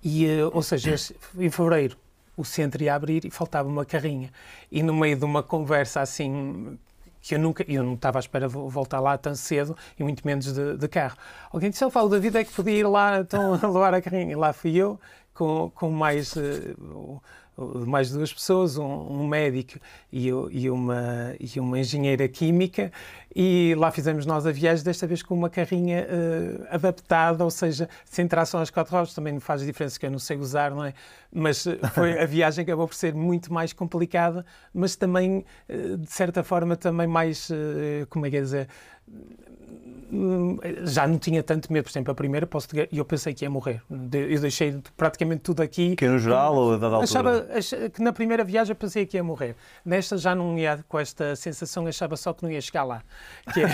[0.03, 0.95] E, eh, ou seja,
[1.39, 1.97] em fevereiro
[2.37, 4.31] o centro ia abrir e faltava uma carrinha.
[4.71, 6.79] E no meio de uma conversa assim
[7.23, 10.53] que eu nunca, eu não estava à espera voltar lá tão cedo e muito menos
[10.53, 11.17] de, de carro.
[11.51, 14.33] Alguém disse, eu falo da vida é que podia ir lá então levar a carrinha.
[14.33, 15.01] E lá fui eu
[15.33, 17.23] com, com mais uh,
[17.57, 19.79] mais duas pessoas, um, um médico
[20.13, 22.91] e, e, uma, e uma engenheira química,
[23.35, 27.89] e lá fizemos nós a viagem, desta vez com uma carrinha uh, adaptada, ou seja,
[28.05, 30.85] sem tração às quatro rodas, também não faz diferença que eu não sei usar, não
[30.85, 30.95] é?
[31.33, 36.11] Mas eh, foi, a viagem acabou por ser muito mais complicada, mas também, uh, de
[36.11, 38.69] certa forma, também mais, uh, como é que é dizer,
[40.85, 41.85] já não tinha tanto medo.
[41.85, 43.83] Por exemplo, a primeira, posso e eu pensei que ia morrer.
[43.91, 45.97] Eu deixei praticamente tudo aqui.
[45.97, 47.05] Que no geral ou a dada altura?
[47.05, 49.57] Achava, achava, que na primeira viagem pensei que ia morrer.
[49.85, 53.03] Nesta já não ia com esta sensação, achava só que não ia chegar lá.
[53.53, 53.69] Que é,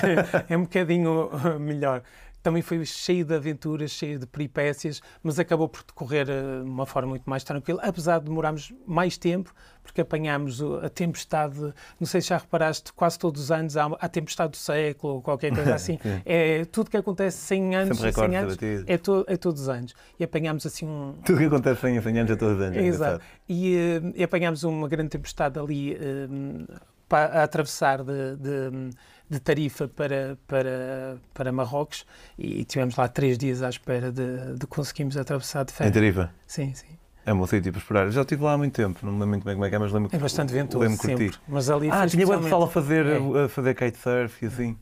[0.54, 2.02] é um bocadinho melhor
[2.42, 6.86] também foi cheio de aventuras, cheio de peripécias, mas acabou por decorrer eh, de uma
[6.86, 11.58] forma muito mais tranquila, apesar de demorarmos mais tempo, porque apanhámos a tempestade,
[11.98, 15.22] não sei se já reparaste, quase todos os anos há a tempestade do século ou
[15.22, 15.98] qualquer coisa assim.
[16.24, 19.94] é tudo que acontece 100 anos, 100 anos é, to, é todos os anos.
[20.18, 21.14] E apanhámos assim um...
[21.24, 22.76] Tudo que acontece 100, 100 anos é todos os anos.
[22.76, 23.24] É Exato.
[23.48, 26.76] E, eh, e, apanhámos uma grande tempestade ali um, eh,
[27.08, 28.90] para, a atravessar de, de
[29.30, 32.04] de Tarifa para, para, para Marrocos
[32.36, 35.88] e tivemos lá três dias à espera de, de conseguirmos atravessar de ferro.
[35.88, 36.34] Em Tarifa?
[36.46, 36.98] Sim, sim.
[37.24, 38.10] É um bom sítio para esperar.
[38.10, 39.78] já estive lá há muito tempo, não me lembro muito bem como é que é,
[39.78, 41.32] mas lembro É bastante ventoso, lembro sempre.
[41.46, 42.42] Mas ali ah, tinha especialmente...
[42.42, 43.44] pessoal a fazer, é.
[43.44, 44.76] a fazer kitesurf e assim.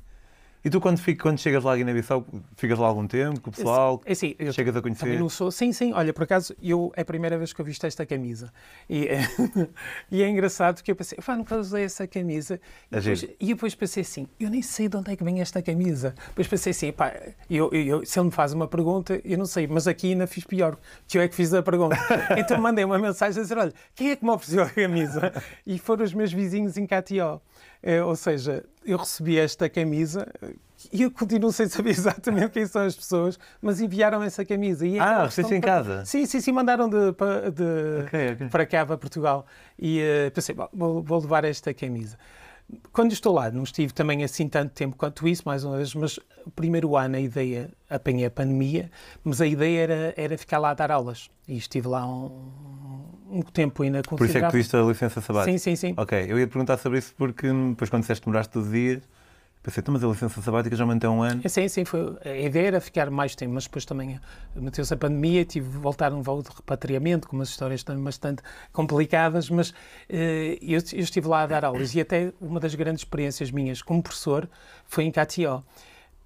[0.68, 3.52] E tu, quando, fico, quando chegas lá a Guiné-Bissau, ficas lá algum tempo com o
[3.54, 4.02] pessoal?
[4.04, 5.00] É, sim, eu chegas a conhecer?
[5.00, 5.50] Também não sou.
[5.50, 5.94] Sim, sim.
[5.94, 8.52] Olha, por acaso, eu, é a primeira vez que eu visto esta camisa.
[8.86, 9.08] E,
[10.12, 12.60] e é engraçado porque eu pensei, pá, nunca usei essa camisa.
[12.92, 15.62] E depois, e depois pensei assim, eu nem sei de onde é que vem esta
[15.62, 16.14] camisa.
[16.28, 17.14] Depois pensei assim, pá,
[17.48, 20.44] eu, eu, se ele me faz uma pergunta, eu não sei, mas aqui ainda fiz
[20.44, 21.96] pior, que eu é que fiz a pergunta.
[22.36, 25.32] então mandei uma mensagem a dizer, olha, quem é que me ofereceu a camisa?
[25.66, 27.40] E foram os meus vizinhos em Catió.
[27.83, 30.26] É, ou seja, eu recebi esta camisa
[30.93, 34.87] e eu continuo sem saber exatamente quem são as pessoas, mas enviaram essa camisa.
[34.87, 36.05] E é ah, recebeste em casa?
[36.05, 36.97] Sim, sim, sim, mandaram de,
[37.53, 38.49] de okay, okay.
[38.49, 39.47] para cá, para Portugal.
[39.79, 42.16] E uh, pensei, bom, vou, vou, levar esta camisa.
[42.93, 46.18] quando estou lá, não estive também assim tanto tempo quanto isso, mais uma vez, mas
[46.47, 48.91] o primeiro ano a ideia, apanhei a pandemia,
[49.24, 51.29] mas a ideia era, era ficar lá a dar aulas.
[51.47, 52.53] E estive lá um,
[53.31, 55.53] um tempo ainda Por isso é que pediste a licença sabática?
[55.53, 55.95] Sim, sim, sim.
[55.97, 59.03] Ok, eu ia perguntar sobre isso porque depois quando disseste que demoraste 12 dias,
[59.62, 61.41] pensei, então, mas a licença sabática já mantém um ano.
[61.45, 64.18] É, sim, sim, foi, a ideia era ficar mais tempo, mas depois também
[64.57, 68.43] meteu-se a pandemia, tive de voltar um voo de repatriamento, com umas histórias também bastante
[68.72, 69.74] complicadas, mas
[70.09, 73.83] eh, eu, eu estive lá a dar aulas e até uma das grandes experiências minhas
[73.83, 74.49] como professor
[74.87, 75.62] foi em Catió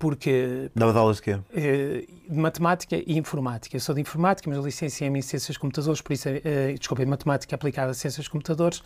[0.03, 0.69] porque...
[0.75, 1.39] Davas aulas de quê?
[1.55, 3.77] Eh, de matemática e informática.
[3.77, 7.55] Eu sou de informática, mas licenciei-me em ciências de computadores, por isso, uh, desculpa, matemática
[7.55, 8.83] aplicada a ciências de computadores,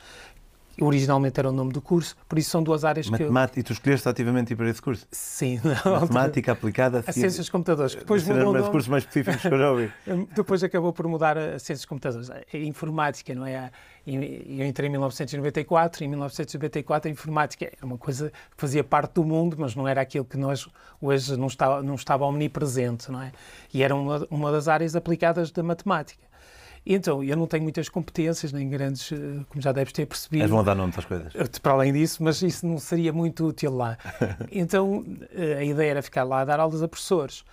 [0.79, 3.62] originalmente era o nome do curso, por isso são duas áreas Matemática, que eu...
[3.62, 5.07] E tu escolheste ativamente ir para esse curso?
[5.11, 5.59] Sim.
[5.87, 7.95] Matemática aplicada a ciências de computadores.
[7.95, 9.91] Depois mudou mais cursos mais específicos que eu já ouvi.
[10.37, 12.29] depois acabou por mudar a ciências de computadores.
[12.31, 13.71] A informática, não é?
[14.07, 19.24] Eu entrei em 1994, em 1994 a informática era uma coisa que fazia parte do
[19.24, 20.68] mundo, mas não era aquilo que nós
[21.00, 23.32] hoje não estava, não estava omnipresente, não é?
[23.74, 26.24] E era uma, uma das áreas aplicadas da matemática.
[26.88, 29.16] Então, eu não tenho muitas competências, nem grandes, eh,
[29.48, 30.42] como já deves ter percebido.
[30.42, 31.34] És bom a dar nomes às coisas.
[31.34, 33.98] Eh, para além disso, mas isso não seria muito útil lá.
[34.52, 35.04] Então,
[35.34, 37.44] eh, a ideia era ficar lá a dar aulas a professores.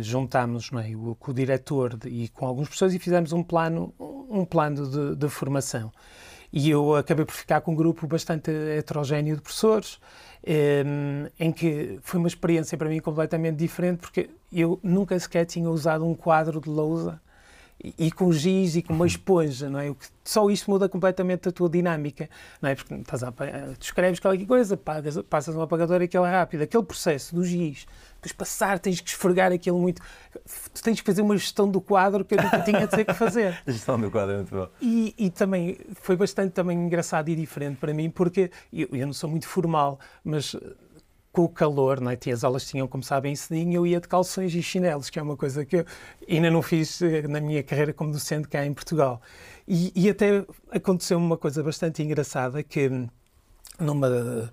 [0.00, 4.44] Juntámos não é, com o diretor e com alguns professores e fizemos um plano, um
[4.44, 5.90] plano de, de formação.
[6.52, 9.98] E eu acabei por ficar com um grupo bastante heterogéneo de professores,
[11.38, 16.06] em que foi uma experiência para mim completamente diferente, porque eu nunca sequer tinha usado
[16.06, 17.20] um quadro de lousa
[17.80, 19.88] e com giz e com uma esponja, não é?
[19.88, 22.28] O que, só isto muda completamente a tua dinâmica,
[22.60, 22.74] não é?
[22.74, 26.62] Porque estás a, tu escreves qualquer coisa, pagas, passas um apagador e aquilo é rápido.
[26.62, 30.02] Aquele processo do giz, depois passar, tens que esfregar aquilo muito.
[30.74, 33.14] Tu tens que fazer uma gestão do quadro que eu nunca tinha de ter que
[33.14, 33.62] fazer.
[33.64, 34.68] a gestão do quadro é muito bom.
[34.82, 39.14] E, e, também foi bastante também engraçado e diferente para mim, porque eu, eu não
[39.14, 40.56] sou muito formal, mas
[41.32, 42.18] com o calor, não é?
[42.32, 45.36] as aulas tinham, como sabem, cedinho, eu ia de calções e chinelos, que é uma
[45.36, 45.84] coisa que eu
[46.28, 49.20] ainda não fiz eh, na minha carreira como docente cá em Portugal.
[49.66, 52.90] E, e até aconteceu uma coisa bastante engraçada, que
[53.78, 54.50] numa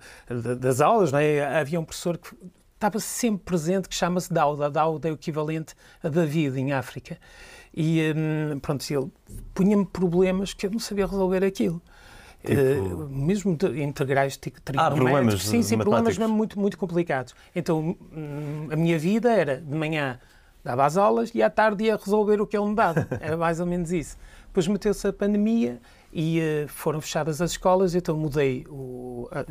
[0.60, 1.44] das aulas não é?
[1.58, 2.34] havia um professor que
[2.74, 4.70] estava sempre presente, que chama-se Dauda.
[4.70, 7.18] Dauda é o equivalente a David em África.
[7.74, 9.10] E hum, pronto, ele
[9.54, 11.82] punha-me problemas que eu não sabia resolver aquilo.
[12.44, 12.60] Tipo...
[12.60, 14.78] Uh, mesmo integrais trigonométricos.
[14.78, 17.34] Ah, problemas Sim, sim, problemas mesmo muito, muito complicados.
[17.54, 20.18] Então, hum, a minha vida era, de manhã
[20.62, 23.06] dava as aulas e à tarde ia resolver o que ele me dava.
[23.20, 24.16] Era mais ou menos isso.
[24.46, 25.80] Depois meteu-se a pandemia
[26.12, 29.44] e uh, foram fechadas as escolas, então mudei o, a,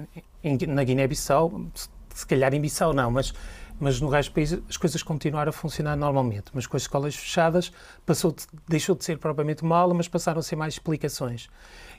[0.44, 1.68] em, na Guiné-Bissau,
[2.14, 3.34] se calhar em Bissau não, mas
[3.80, 6.46] mas no resto do país as coisas continuaram a funcionar normalmente.
[6.54, 7.72] Mas com as escolas fechadas
[8.06, 11.50] passou de, deixou de ser propriamente uma aula, mas passaram a ser mais explicações.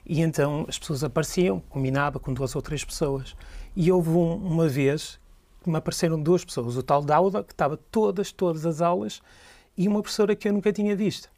[0.07, 3.35] E então as pessoas apareciam, combinava com duas ou três pessoas.
[3.75, 5.19] E houve um, uma vez
[5.63, 9.21] que me apareceram duas pessoas, o tal Dauda, que estava todas, todas as aulas,
[9.77, 11.29] e uma professora que eu nunca tinha visto.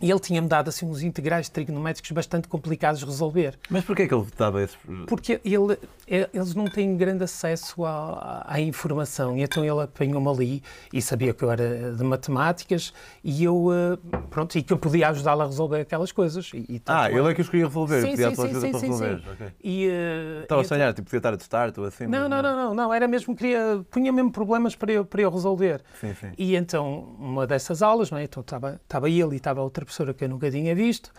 [0.00, 3.58] E ele tinha-me dado assim uns integrais trigonométricos bastante complicados de resolver.
[3.68, 4.76] Mas porquê que ele dava esse...
[5.06, 5.76] Porque ele,
[6.06, 9.36] é, eles não têm grande acesso à, à informação.
[9.36, 12.92] E então ele apanhou-me ali e sabia que eu era de matemáticas
[13.24, 13.98] e eu, eh,
[14.30, 16.50] pronto, e que eu podia ajudá-lo a resolver aquelas coisas.
[16.54, 18.80] E, e ah, ele é que os queria resolver, sim, podia sim, sim, sim, para
[18.80, 19.18] resolver.
[19.18, 19.30] Sim.
[19.32, 19.48] Okay.
[19.64, 22.06] E, uh, Estava a sonhar, tipo, podia estar a testar ou assim?
[22.06, 25.30] Não, não, não, não, não, era mesmo, queria, punha mesmo problemas para eu, para eu
[25.30, 25.82] resolver.
[26.00, 26.30] Sim, sim.
[26.38, 28.24] E então, uma dessas aulas, não é?
[28.24, 31.10] então estava, estava ele e estava outra professora que eu nunca tinha visto,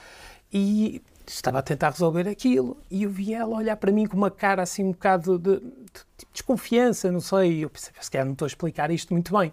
[0.51, 4.31] e estava a tentar resolver aquilo e eu vi ela olhar para mim com uma
[4.31, 8.33] cara assim um bocado de, de, de desconfiança, não sei, eu pensei, se calhar não
[8.33, 9.49] estou a explicar isto muito bem.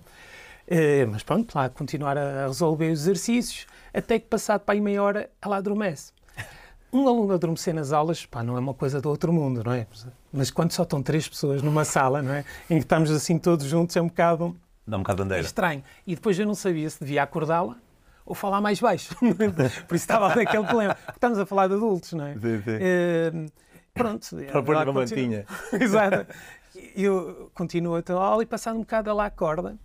[0.68, 5.02] Uh, mas pronto, lá continuar a resolver os exercícios, até que passado para aí meia
[5.02, 6.12] hora ela adormece.
[6.92, 9.86] Um aluno adormecer nas aulas, pá, não é uma coisa do outro mundo, não é?
[10.32, 12.44] Mas quando só estão três pessoas numa sala, não é?
[12.70, 14.56] Em que estamos assim todos juntos, é um bocado...
[14.86, 15.44] Dá um bocado de bandeira.
[15.44, 15.84] Estranho.
[16.06, 17.76] E depois eu não sabia se devia acordá-la
[18.26, 19.14] ou falar mais baixo.
[19.86, 20.96] Por isso estava naquele problema.
[21.14, 22.34] Estamos a falar de adultos, não é?
[22.34, 22.76] Sim, sim.
[22.76, 23.52] Uh,
[23.94, 24.36] pronto.
[24.50, 25.46] Para pôr uma mantinha.
[25.72, 26.26] Exato.
[26.94, 29.78] Eu continuo a tua aula e passado um bocado ela acorda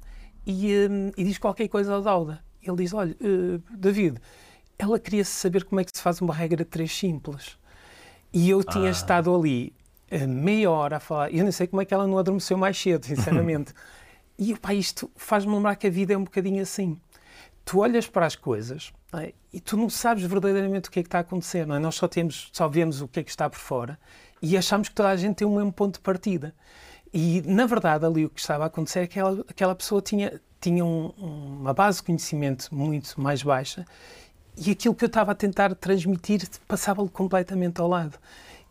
[0.46, 2.44] e, um, e diz qualquer coisa ao Dauda.
[2.62, 4.20] Ele diz, olha, uh, David,
[4.78, 7.58] ela queria saber como é que se faz uma regra de três simples.
[8.34, 8.92] E eu tinha ah.
[8.92, 9.74] estado ali
[10.12, 11.32] uh, meia hora a falar.
[11.32, 13.72] Eu não sei como é que ela não adormeceu mais cedo, sinceramente.
[14.38, 17.00] e pá, isto faz-me lembrar que a vida é um bocadinho assim
[17.72, 19.32] tu olhas para as coisas é?
[19.54, 21.80] e tu não sabes verdadeiramente o que é que está a acontecer, não é?
[21.80, 23.98] Nós só temos, só vemos o que é que está por fora
[24.42, 26.54] e achamos que toda a gente tem o mesmo ponto de partida.
[27.14, 30.42] E, na verdade, ali o que estava a acontecer é que aquela, aquela pessoa tinha,
[30.60, 31.14] tinha um,
[31.62, 33.86] uma base de conhecimento muito mais baixa
[34.58, 38.20] e aquilo que eu estava a tentar transmitir passava-lhe completamente ao lado.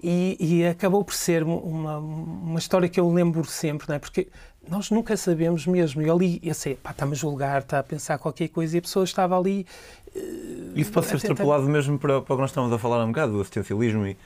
[0.03, 3.99] E, e acabou por ser uma, uma história que eu lembro sempre, não é?
[3.99, 4.29] Porque
[4.71, 6.01] nós nunca sabemos mesmo.
[6.01, 8.83] E ali, eu sei, pá, está-me a julgar, está a pensar qualquer coisa, e a
[8.83, 9.67] pessoa estava ali.
[10.15, 13.09] Uh, Isso pode ser extrapolado mesmo para, para o que nós estamos a falar um
[13.09, 14.07] bocado, do assistencialismo.
[14.07, 14.17] E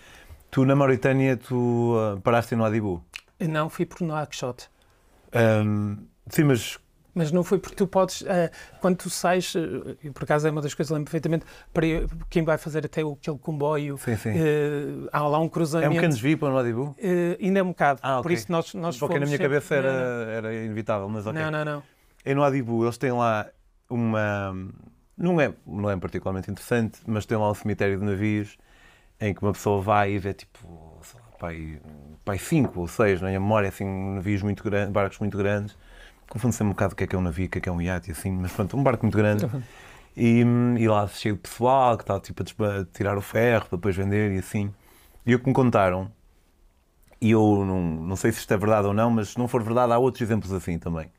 [0.50, 3.02] tu, na Mauritânia, tu uh, paraste no Adibu?
[3.40, 4.68] Não, fui por Nouakchott.
[5.34, 5.96] Um,
[6.28, 6.78] sim, mas
[7.14, 8.50] mas não foi porque tu podes, uh,
[8.80, 11.86] quando tu sais, uh, por acaso é uma das coisas que lembro perfeitamente, para
[12.28, 14.30] quem vai fazer até aquele comboio, sim, sim.
[14.30, 15.86] Uh, há lá um cruzamento.
[15.86, 16.82] É um bocado desvio para o Adibu?
[16.82, 16.96] Uh,
[17.40, 18.22] ainda é um bocado, ah, okay.
[18.22, 19.44] por isso nós, nós Porque na minha sempre...
[19.44, 21.40] cabeça era, era inevitável, mas ok.
[21.40, 21.82] Não, não, não.
[22.26, 23.46] E no Adibu eles têm lá
[23.88, 24.52] uma...
[25.16, 28.58] Não é, não é particularmente interessante, mas tem lá um cemitério de navios
[29.20, 31.80] em que uma pessoa vai e vê tipo, sei lá, pai,
[32.24, 33.36] pai cinco ou seis, não é?
[33.36, 35.76] A memória, assim, navios muito grandes, barcos muito grandes
[36.28, 37.68] confundo sempre um bocado o que é que é um navio, o que é que
[37.68, 39.46] é um iate, assim, mas pronto, um barco muito grande.
[40.16, 40.40] E,
[40.78, 44.32] e lá cheio de pessoal que está tipo a tirar o ferro para depois vender
[44.32, 44.72] e assim.
[45.26, 46.10] E o que me contaram,
[47.20, 49.62] e eu não, não sei se isto é verdade ou não, mas se não for
[49.62, 51.10] verdade, há outros exemplos assim também,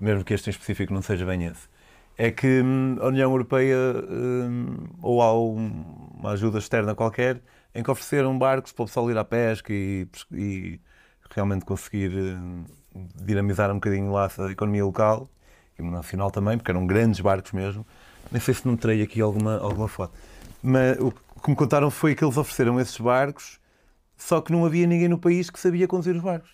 [0.00, 1.68] mesmo que este em específico não seja bem esse.
[2.16, 3.76] É que hum, a União Europeia,
[4.10, 7.40] hum, ou há uma ajuda externa qualquer,
[7.74, 10.80] em que ofereceram barcos para o pessoal ir à pesca e, e
[11.30, 12.64] realmente conseguir hum,
[13.14, 15.28] dinamizar um bocadinho lá a economia local
[15.78, 17.86] e nacional também, porque eram grandes barcos mesmo.
[18.30, 20.12] Nem sei se não terei aqui alguma, alguma foto.
[20.62, 23.58] Mas o que me contaram foi que eles ofereceram esses barcos,
[24.16, 26.50] só que não havia ninguém no país que sabia conduzir os barcos.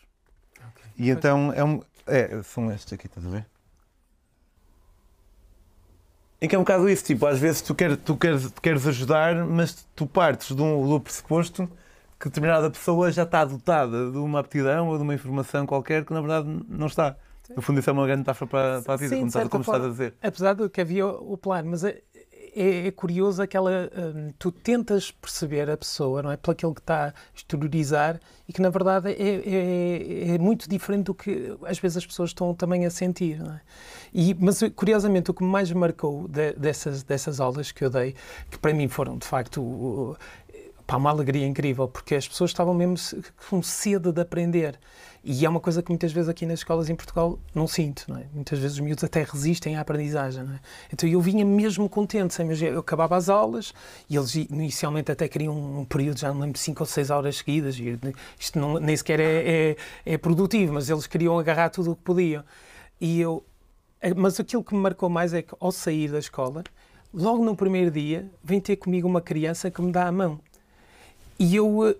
[0.57, 1.07] Okay.
[1.07, 1.83] E então é um.
[2.07, 3.47] É, são estes aqui, estás a ver?
[6.41, 9.47] Em que é um bocado isso, tipo, às vezes tu, quer, tu queres, queres ajudar,
[9.47, 11.67] mas tu partes do, do pressuposto
[12.25, 16.13] que determinada pessoa já está dotada de uma aptidão ou de uma informação qualquer que
[16.15, 17.17] na verdade não está.
[17.55, 19.61] No fundo, isso é uma grande metáfora para, para a vida, Sim, como, estás, como
[19.61, 20.15] estás a dizer.
[20.23, 22.01] Apesar de que havia o plano, mas é,
[22.57, 23.91] é, é curioso aquela.
[23.95, 26.39] Hum, tu tentas perceber a pessoa, não é?
[26.39, 28.19] Pelo aquilo que está a exteriorizar
[28.49, 32.31] e que na verdade é, é, é, muito diferente do que às vezes as pessoas
[32.31, 33.61] estão também a sentir, não é?
[34.15, 38.15] E, mas curiosamente o que mais me marcou de, dessas, dessas aulas que eu dei,
[38.51, 40.17] que para mim foram de facto
[40.87, 42.97] pá, uma alegria incrível, porque as pessoas estavam mesmo
[43.49, 44.79] com sede de aprender.
[45.27, 48.19] E é uma coisa que muitas vezes aqui nas escolas em Portugal não sinto, não
[48.19, 48.27] é?
[48.35, 50.61] Muitas vezes os miúdos até resistem à aprendizagem, é?
[50.93, 53.73] Então eu vinha mesmo contente, eu acabava as aulas
[54.09, 57.79] e eles inicialmente até queriam um período, já não lembro, 5 ou 6 horas seguidas,
[57.79, 57.99] e
[58.39, 62.03] isto não, nem sequer é, é, é produtivo, mas eles queriam agarrar tudo o que
[62.03, 62.45] podiam.
[63.01, 63.43] E eu,
[64.15, 66.63] mas aquilo que me marcou mais é que ao sair da escola,
[67.15, 70.39] logo no primeiro dia, vem ter comigo uma criança que me dá a mão.
[71.39, 71.97] E eu, eh,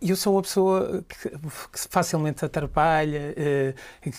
[0.00, 4.10] eu sou uma pessoa que, que facilmente atrapalha, eh, que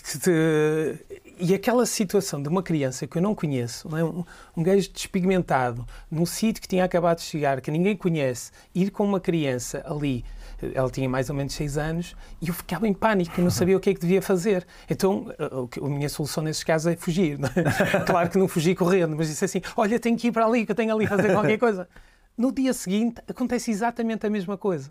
[1.39, 4.03] e aquela situação de uma criança que eu não conheço, não é?
[4.03, 4.23] um,
[4.55, 9.03] um gajo despigmentado, num sítio que tinha acabado de chegar, que ninguém conhece, ir com
[9.03, 10.23] uma criança ali,
[10.61, 13.51] eh, ela tinha mais ou menos 6 anos, e eu ficava em pânico, eu não
[13.51, 14.65] sabia o que é que devia fazer.
[14.89, 17.39] Então, a, a minha solução nesses casos é fugir.
[17.55, 17.99] É?
[18.13, 20.71] Claro que não fugi correndo, mas disse assim: olha, tenho que ir para ali, que
[20.71, 21.87] eu tenho ali a fazer qualquer coisa.
[22.35, 24.89] No dia seguinte acontece exatamente a mesma coisa.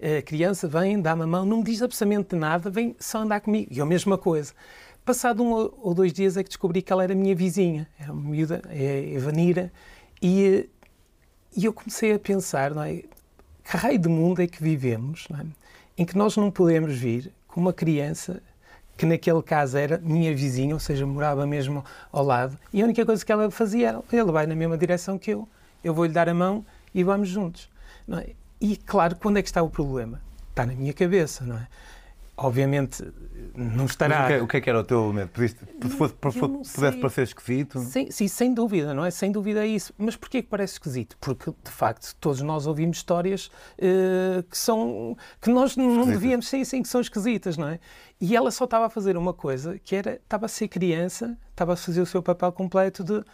[0.00, 3.68] A criança vem, dá-me a mão, não me diz absolutamente nada, vem só andar comigo.
[3.70, 4.54] E a mesma coisa.
[5.04, 8.30] Passado um ou dois dias é que descobri que ela era minha vizinha, é uma
[8.30, 9.72] miúda, é Evanira,
[10.20, 10.68] e,
[11.56, 13.02] e eu comecei a pensar, não é?
[13.64, 15.46] Que raio de mundo é que vivemos, é?
[15.96, 18.42] em que nós não podemos vir com uma criança
[18.96, 23.04] que naquele caso era minha vizinha, ou seja, morava mesmo ao lado, e a única
[23.06, 25.48] coisa que ela fazia era, ele vai na mesma direção que eu,
[25.82, 27.68] eu vou-lhe dar a mão e vamos juntos.
[28.10, 28.34] É?
[28.60, 30.20] E, claro, quando é que está o problema?
[30.50, 31.68] Está na minha cabeça, não é?
[32.40, 33.04] Obviamente,
[33.52, 34.24] não estará.
[34.24, 35.28] O que, é, o que, é, que era o teu medo?
[35.28, 37.80] Pediste, se fosse, pudesse parecer esquisito?
[37.80, 39.10] Sim, sim, sem dúvida, não é?
[39.10, 39.92] Sem dúvida é isso.
[39.98, 41.16] Mas porquê que parece esquisito?
[41.20, 45.16] Porque, de facto, todos nós ouvimos histórias uh, que são.
[45.40, 46.48] que nós não devíamos.
[46.48, 47.80] Sim, sim, que são esquisitas, não é?
[48.20, 50.12] E ela só estava a fazer uma coisa que era.
[50.12, 53.24] estava a ser criança, estava a fazer o seu papel completo de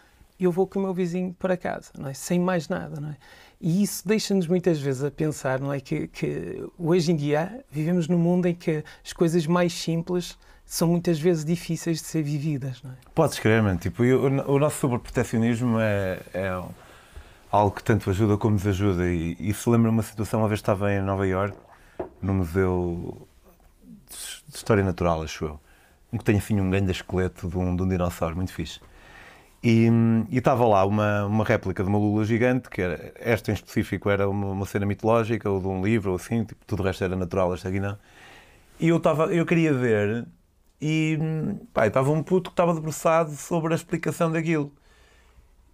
[0.44, 2.14] eu vou com o meu vizinho para casa, não é?
[2.14, 3.16] Sem mais nada, não é?
[3.60, 5.80] E isso deixa-nos muitas vezes a pensar, não é?
[5.80, 10.88] Que, que, hoje em dia vivemos num mundo em que as coisas mais simples são
[10.88, 12.94] muitas vezes difíceis de ser vividas, não é?
[13.14, 13.78] Podes crer, mano.
[13.78, 16.62] Tipo, o, o nosso sobreprotecionismo é, é
[17.50, 19.06] algo que tanto ajuda como desajuda.
[19.10, 21.56] E isso lembra uma situação, uma vez estava em Nova York,
[22.20, 23.26] no Museu
[24.48, 25.60] de História Natural, acho eu,
[26.18, 28.80] que tem assim um grande esqueleto de um, de um dinossauro, muito fixe.
[29.66, 29.88] E,
[30.30, 34.28] estava lá uma, uma réplica de uma lula gigante, que era, esta em específico era
[34.28, 37.16] uma, uma, cena mitológica ou de um livro ou assim, tipo, tudo o resto era
[37.16, 37.98] natural, esta aqui não.
[38.78, 40.26] E eu, tava, eu queria ver
[40.80, 41.18] e
[41.72, 44.70] pá, estava um puto que estava debruçado sobre a explicação daquilo.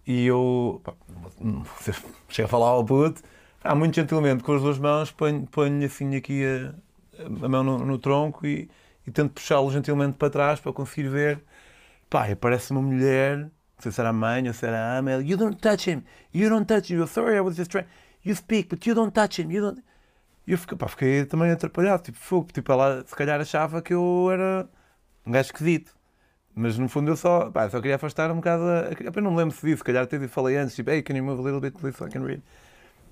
[0.07, 0.93] E eu pá,
[2.29, 3.21] cheguei a falar ao puto,
[3.63, 6.73] Há muito gentilmente, com as duas mãos, ponho, ponho assim aqui a,
[7.45, 8.69] a mão no, no tronco e,
[9.05, 11.43] e tento puxá-lo gentilmente para trás para conseguir ver.
[12.09, 13.51] Pá, aparece uma mulher,
[13.89, 16.03] se a mãe ou se era a ama, You don't touch him,
[16.33, 17.87] you don't touch him, sorry, I was just trying.
[18.23, 19.81] You speak, but you don't touch him, you don't.
[20.45, 22.49] E eu fiquei, pá, fiquei também atrapalhado, tipo, fogo.
[22.51, 24.67] Tipo, ela se calhar achava que eu era
[25.25, 25.95] um gajo esquisito.
[26.53, 28.89] Mas no fundo eu só, pá, só queria afastar um bocado a.
[29.15, 31.23] eu não me lembro se disse, se calhar até falei antes, tipo, hey, can you
[31.23, 32.43] move a little bit so I can read?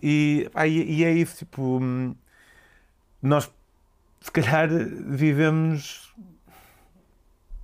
[0.03, 1.79] E, pá, e, e é isso, tipo,
[3.21, 3.49] nós
[4.21, 6.13] se calhar vivemos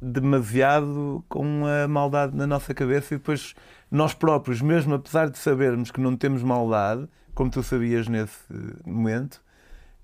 [0.02, 3.56] demasiado com a maldade na nossa cabeça e depois
[3.90, 8.40] nós próprios, mesmo apesar de sabermos que não temos maldade, como tu sabias nesse
[8.86, 9.42] momento,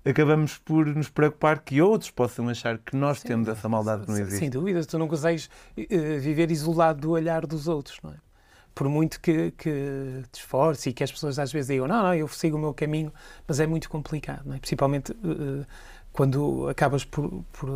[0.04, 3.28] acabamos por nos preocupar que outros possam achar que nós Sim.
[3.28, 4.38] temos essa maldade que não existe.
[4.38, 8.16] Sem dúvida, tu não consegues uh, viver isolado do olhar dos outros, não é?
[8.74, 12.14] Por muito que, que te esforce e que as pessoas às vezes digam, não, não,
[12.14, 13.12] eu sigo o meu caminho,
[13.46, 14.58] mas é muito complicado, não é?
[14.58, 15.66] Principalmente uh,
[16.10, 17.68] quando acabas por, por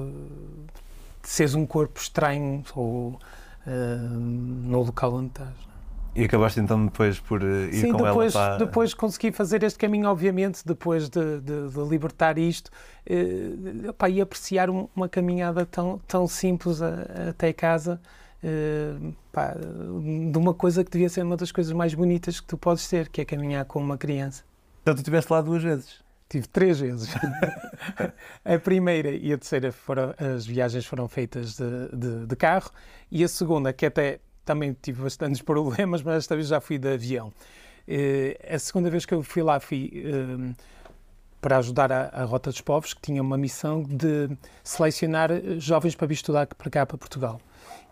[1.29, 3.19] seres um corpo estranho ou
[3.67, 5.67] uh, no local onde estás.
[6.15, 8.65] E acabaste então depois por ir Sim, com depois, ela para...
[8.65, 12.71] depois consegui fazer este caminho, obviamente, depois de, de, de libertar isto
[13.11, 18.01] uh, pá, e apreciar uma caminhada tão, tão simples a, até casa
[18.43, 19.55] uh, pá,
[20.33, 23.11] de uma coisa que devia ser uma das coisas mais bonitas que tu podes ter,
[23.11, 24.43] que é caminhar com uma criança.
[24.81, 26.06] Então tu estiveste lá duas vezes?
[26.29, 27.15] Tive três vezes.
[28.45, 32.71] a primeira e a terceira foram, as viagens foram feitas de, de, de, carro
[33.11, 36.93] e a segunda, que até também tive bastantes problemas, mas esta vez já fui de
[36.93, 37.33] avião.
[37.89, 40.55] Uh, a segunda vez que eu fui lá fui uh,
[41.41, 44.29] para ajudar a, a, Rota dos Povos, que tinha uma missão de
[44.65, 47.41] selecionar jovens para vir estudar para cá, para Portugal.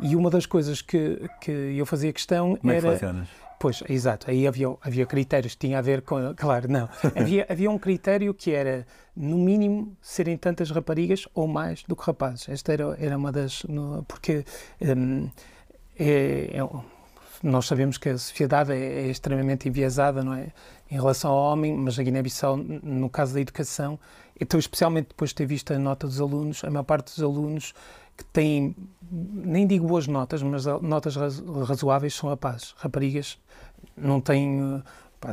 [0.00, 2.94] E uma das coisas que, que eu fazia questão Como era.
[2.94, 3.43] É que?
[3.64, 4.30] Pois, exato.
[4.30, 6.16] Aí havia, havia critérios que tinham a ver com.
[6.36, 6.86] Claro, não.
[7.16, 8.86] Havia, havia um critério que era,
[9.16, 12.46] no mínimo, serem tantas raparigas ou mais do que rapazes.
[12.46, 13.62] Esta era, era uma das.
[13.62, 14.44] No, porque
[14.82, 15.30] um,
[15.98, 16.68] é, é,
[17.42, 20.52] nós sabemos que a sociedade é, é, extremamente enviesada, não é?
[20.90, 23.98] Em relação ao homem, mas a Guiné-Bissau, no caso da educação,
[24.38, 27.72] então, especialmente depois de ter visto a nota dos alunos, a maior parte dos alunos
[28.14, 28.76] que têm,
[29.10, 32.74] nem digo boas notas, mas notas razoáveis são rapazes.
[32.76, 33.38] Raparigas
[33.96, 34.82] não têm,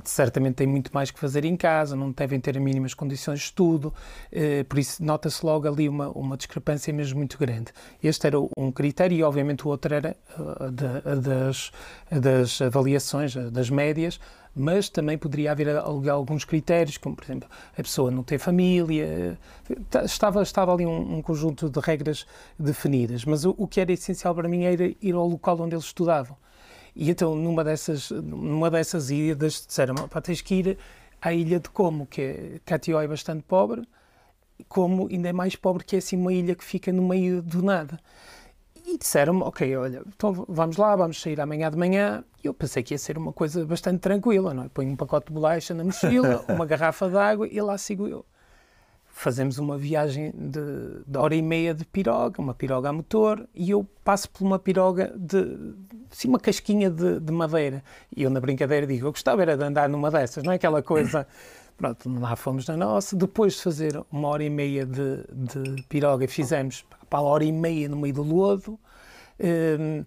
[0.06, 3.46] certamente têm muito mais que fazer em casa, não devem ter as mínimas condições de
[3.46, 3.94] estudo,
[4.32, 7.72] eh, por isso nota-se logo ali uma, uma discrepância mesmo muito grande.
[8.02, 11.72] Este era um critério e, obviamente, o outro era uh, de, das,
[12.10, 14.20] das avaliações, das médias,
[14.56, 19.38] mas também poderia haver alguns critérios, como por exemplo a pessoa não ter família,
[20.04, 22.26] estava, estava ali um, um conjunto de regras
[22.60, 25.86] definidas, mas o, o, que era essencial para mim era ir ao local onde eles
[25.86, 26.36] estudavam.
[26.96, 30.78] E então, numa dessas, numa dessas idas, disseram: pá, tens que ir
[31.22, 33.88] à ilha de Como, que é, Catió é bastante pobre,
[34.68, 37.62] Como ainda é mais pobre, que é assim uma ilha que fica no meio do
[37.62, 38.00] nada.
[38.86, 42.24] E disseram-me, ok, olha, então vamos lá, vamos sair amanhã de manhã.
[42.44, 44.70] E eu pensei que ia ser uma coisa bastante tranquila, não é?
[44.70, 48.26] Ponho um pacote de bolacha na mochila, uma garrafa de água e lá sigo eu.
[49.22, 53.70] Fazemos uma viagem de, de, hora e meia de piroga, uma piroga a motor, e
[53.70, 55.76] eu passo por uma piroga de,
[56.12, 57.84] assim, uma casquinha de, de madeira.
[58.16, 60.82] E eu, na brincadeira, digo, eu gostava era de andar numa dessas, não é aquela
[60.82, 61.28] coisa...
[61.78, 63.16] Pronto, lá fomos na nossa.
[63.16, 67.52] Depois de fazer uma hora e meia de, de piroga, fizemos para a hora e
[67.52, 68.80] meia no meio do lodo.
[69.40, 70.06] Um,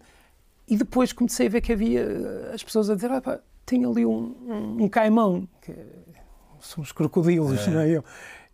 [0.68, 4.36] e depois comecei a ver que havia as pessoas a dizer: ah, tem ali um,
[4.46, 5.74] um, um caimão, que
[6.60, 7.70] são os crocodilos, é.
[7.70, 7.90] não é?
[7.90, 8.04] Eu,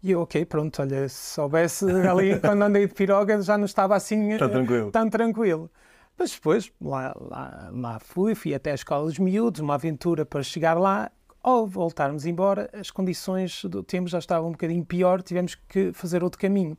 [0.02, 3.94] e eu, ok, pronto, olha, se soubesse ali quando andei de piroga já não estava
[3.94, 4.90] assim tão tranquilo.
[4.90, 5.70] Tão tranquilo.
[6.18, 10.42] Mas depois lá, lá, lá fui, fui até a escola dos miúdos, uma aventura para
[10.42, 11.10] chegar lá.
[11.42, 16.22] Ao voltarmos embora, as condições do tempo já estavam um bocadinho pior, tivemos que fazer
[16.22, 16.76] outro caminho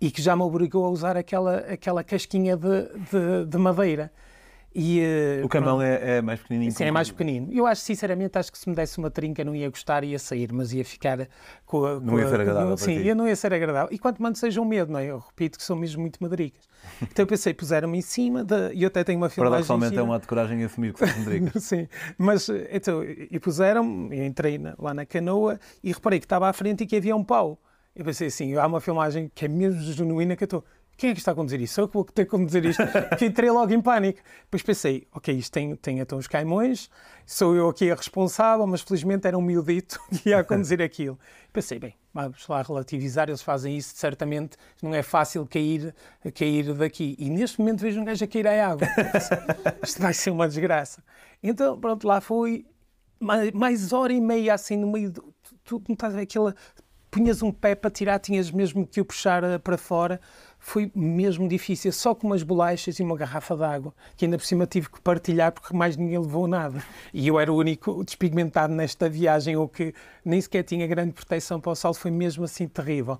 [0.00, 4.12] e que já me obrigou a usar aquela, aquela casquinha de, de, de madeira.
[4.72, 5.00] E,
[5.40, 6.70] uh, o camão é, é, mais pequenininho?
[6.70, 7.48] Sim, é mais pequenino.
[7.52, 10.52] Eu acho, sinceramente, acho que se me desse uma trinca não ia gostar, ia sair,
[10.52, 11.28] mas ia ficar
[11.66, 11.98] com a...
[11.98, 13.88] não ia ser agradável Sim, eu não ia ser agradável.
[13.92, 15.06] E quanto mais seja um medo, não é?
[15.06, 16.68] Eu repito que são mesmo muito madricas.
[17.02, 20.02] Então eu pensei, puseram-me em cima, de, e eu até tenho uma filmagem Paradoxalmente é
[20.02, 21.62] um ato de coragem assumir que são madricas.
[21.62, 26.48] sim, mas então, e puseram-me, eu entrei na, lá na canoa e reparei que estava
[26.48, 27.58] à frente e que havia um pau.
[27.94, 30.64] Eu pensei assim, há uma filmagem que é mesmo genuína que eu estou.
[31.00, 31.72] Quem é que está a conduzir isto?
[31.72, 32.82] Sou eu que vou ter que conduzir isto.
[33.16, 34.20] que entrei logo em pânico.
[34.42, 36.90] Depois pensei, ok, isto tem, tem então os caimões,
[37.24, 41.18] sou eu aqui a responsável, mas felizmente era um miudito que ia a conduzir aquilo.
[41.54, 45.94] Pensei, bem, vamos lá relativizar, eles fazem isso, certamente não é fácil cair,
[46.34, 47.16] cair daqui.
[47.18, 48.86] E neste momento vejo um gajo a cair à água.
[49.82, 51.02] isto vai ser uma desgraça.
[51.42, 52.66] Então, pronto, lá fui,
[53.18, 55.10] mais, mais hora e meia assim no meio.
[55.10, 55.34] Do,
[55.64, 56.54] tu não estás a ver aquela.
[57.10, 60.20] Punhas um pé para tirar, tinhas mesmo que o puxar uh, para fora.
[60.62, 64.44] Foi mesmo difícil, só com umas bolachas e uma garrafa de água, que ainda por
[64.44, 66.84] cima tive que partilhar porque mais ninguém levou nada.
[67.14, 71.58] E eu era o único despigmentado nesta viagem, ou que nem sequer tinha grande proteção
[71.58, 73.18] para o sol, foi mesmo assim terrível.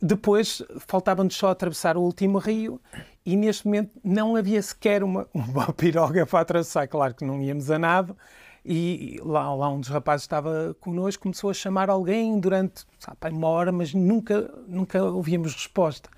[0.00, 2.80] Depois faltava-nos só atravessar o último rio
[3.26, 6.86] e neste momento não havia sequer uma, uma piroga para atravessar.
[6.86, 8.16] Claro que não íamos a nada.
[8.64, 13.48] E lá, lá um dos rapazes estava connosco, começou a chamar alguém durante sabe, uma
[13.48, 16.08] hora, mas nunca, nunca ouvíamos resposta.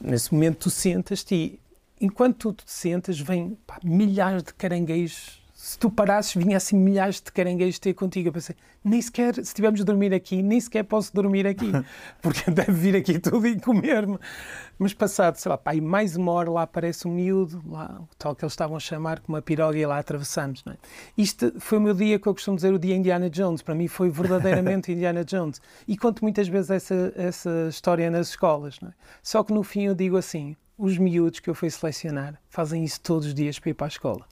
[0.00, 1.60] Nesse momento tu sentas-te e
[2.00, 7.30] enquanto tu te sentas, vêm milhares de caranguejos se tu parasses, vinha assim milhares de
[7.30, 8.28] caranguejos ter contigo.
[8.28, 11.70] Eu pensei, nem sequer, se estivermos a dormir aqui, nem sequer posso dormir aqui,
[12.22, 14.18] porque deve vir aqui tudo e comer-me.
[14.78, 18.08] Mas passado, sei lá, pá, e mais uma hora lá aparece um miúdo, lá, o
[18.16, 20.64] tal que eles estavam a chamar, com uma piroga e lá atravessamos.
[20.64, 20.76] Não é?
[21.16, 23.60] Isto foi o meu dia, que eu costumo dizer, o dia Indiana Jones.
[23.60, 25.60] Para mim foi verdadeiramente Indiana Jones.
[25.86, 28.78] E conto muitas vezes essa, essa história nas escolas.
[28.82, 28.88] É?
[29.22, 32.98] Só que no fim eu digo assim, os miúdos que eu fui selecionar fazem isso
[33.02, 34.24] todos os dias para ir para a escola.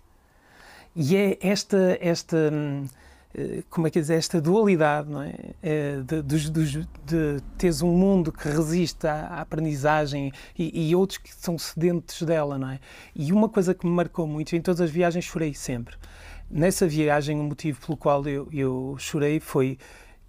[0.95, 2.86] E é esta, esta hum,
[3.34, 5.34] eh, como é que dizer, esta dualidade, não é?
[5.62, 10.97] Eh, de, de, de, de teres um mundo que resiste à, à aprendizagem e, e,
[10.97, 12.80] outros que são sedentes dela, não é?
[13.14, 15.95] E uma coisa que me marcou muito, em todas as viagens chorei sempre.
[16.51, 19.78] Nessa viagem, o motivo pelo qual eu, eu chorei foi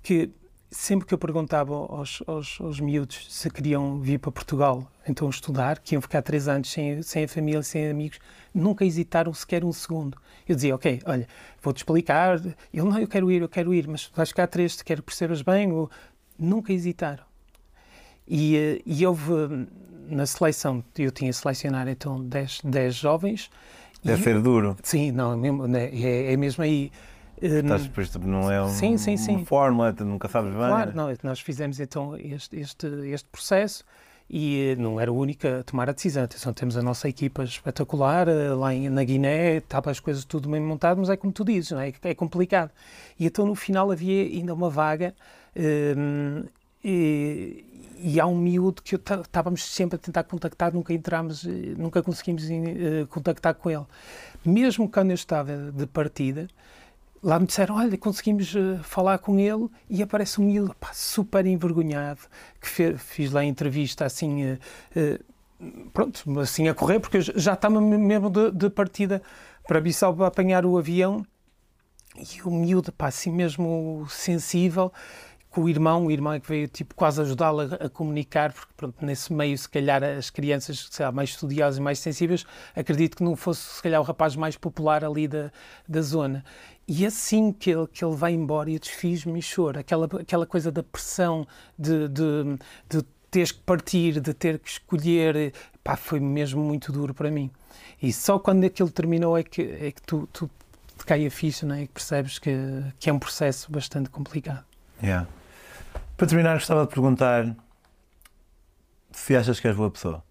[0.03, 0.29] que
[0.71, 5.79] sempre que eu perguntava aos, aos, aos miúdos se queriam vir para Portugal, então estudar,
[5.79, 8.19] que iam ficar três anos sem, sem a família, sem amigos,
[8.53, 10.17] nunca hesitaram sequer um segundo.
[10.47, 11.27] Eu dizia, ok, olha,
[11.61, 12.39] vou-te explicar.
[12.39, 15.07] Ele, não, eu quero ir, eu quero ir, mas vais ficar três, te quero que
[15.07, 15.71] percebas bem.
[15.71, 15.89] Ou...
[16.37, 17.23] Nunca hesitaram.
[18.27, 19.67] E, eh, e houve,
[20.07, 23.49] na seleção, eu tinha selecionar então 10, 10 jovens.
[24.03, 24.77] Deve ser duro.
[24.81, 26.91] Sim, não, é mesmo, né, é, é mesmo aí.
[27.41, 29.37] Eh, Estás, não é um, sim, sim, sim.
[29.37, 30.59] uma fórmula, nunca sabes bem.
[30.59, 33.83] Claro, não, nós fizemos então este, este, este processo
[34.29, 36.23] e não era o único a tomar a decisão.
[36.23, 40.49] Atenção, temos a nossa equipa espetacular eh, lá em, na Guiné, estava as coisas tudo
[40.49, 41.93] bem montado, mas é como tu dizes, não é?
[42.03, 42.71] é complicado.
[43.17, 45.15] E então no final havia ainda uma vaga
[45.55, 46.45] um, ehm,
[46.83, 47.65] e,
[47.99, 52.43] e, há um miúdo que estávamos sempre a tentar contactar, nunca entramos, eh, nunca conseguimos
[52.45, 53.85] uh, contactar com ele.
[54.45, 56.47] Mesmo quando eu estava de partida,
[57.21, 61.45] lá me disseram, olha, conseguimos uh, falar com ele e aparece um miúdo pá, super
[61.45, 62.21] envergonhado,
[62.59, 64.59] que fez, fiz lá a entrevista assim, uh,
[64.95, 69.21] uh, pronto, assim a correr, porque já estava mesmo de, de partida
[69.67, 71.25] para Bissau para apanhar o avião
[72.15, 74.91] e o miúdo, pá, assim mesmo sensível,
[75.49, 78.71] com o irmão, o irmão é que veio tipo quase ajudá-lo a, a, comunicar, porque
[78.77, 82.45] pronto, nesse meio, se calhar as crianças sei lá, mais estudiosas e mais sensíveis,
[82.75, 85.51] acredito que não fosse se calhar o rapaz mais popular ali da,
[85.87, 86.45] da zona.
[86.91, 89.77] E assim que ele, que ele vai embora, eu desfiz-me e choro.
[89.77, 92.57] Aquela, aquela coisa da pressão de, de,
[92.89, 97.51] de teres que partir, de ter que escolher, pá, foi mesmo muito duro para mim.
[98.01, 100.49] E só quando aquilo terminou é que, é que tu, tu
[100.97, 101.83] te cai a ficha, não é?
[101.83, 102.51] E percebes que,
[102.99, 104.65] que é um processo bastante complicado.
[104.99, 105.27] Yeah.
[106.17, 107.55] Para terminar, gostava de perguntar
[109.11, 110.23] se achas que és boa pessoa.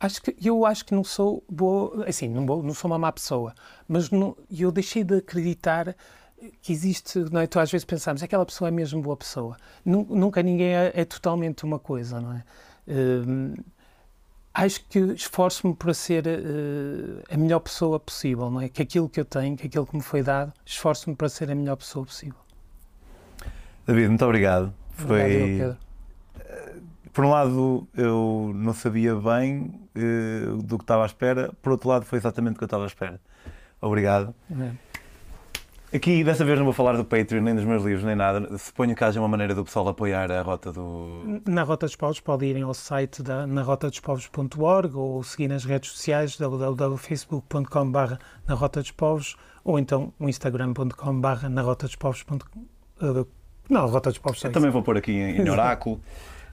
[0.00, 3.52] Acho que, eu acho que não sou boa, assim, não, não sou uma má pessoa,
[3.88, 5.96] mas não, eu deixei de acreditar
[6.62, 7.46] que existe, não é?
[7.46, 9.56] Tu às vezes pensamos, aquela pessoa é mesmo boa pessoa.
[9.84, 12.44] Nunca ninguém é, é totalmente uma coisa, não é?
[12.86, 13.64] Uh,
[14.54, 18.68] acho que esforço-me para ser uh, a melhor pessoa possível, não é?
[18.68, 21.54] Que aquilo que eu tenho, que aquilo que me foi dado, esforço-me para ser a
[21.54, 22.38] melhor pessoa possível.
[23.86, 24.72] David, muito obrigado.
[24.90, 25.60] Foi.
[25.60, 25.76] Eh,
[27.18, 31.88] por um lado, eu não sabia bem uh, do que estava à espera, por outro
[31.88, 33.20] lado, foi exatamente o que eu estava à espera.
[33.80, 34.32] Obrigado.
[34.52, 35.96] É.
[35.96, 38.56] Aqui, dessa vez, não vou falar do Patreon, nem dos meus livros, nem nada.
[38.56, 41.42] Suponho que haja uma maneira do pessoal apoiar a Rota do.
[41.44, 46.38] Na Rota dos Povos, pode irem ao site da narotadospovos.org ou seguir nas redes sociais
[46.38, 48.14] www.facebook.com.br
[48.46, 52.24] na Rota dos Povos ou então o instagram.com.br na Rota dos Povos.
[53.68, 54.44] Não, Rota dos Povos.
[54.44, 56.00] Eu também vou pôr aqui em, em oráculo.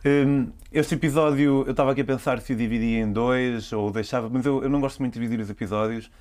[0.06, 4.30] Um, este episódio, eu estava aqui a pensar se o dividia em dois ou deixava,
[4.30, 6.12] mas eu, eu, não gosto muito de dividir os episódios.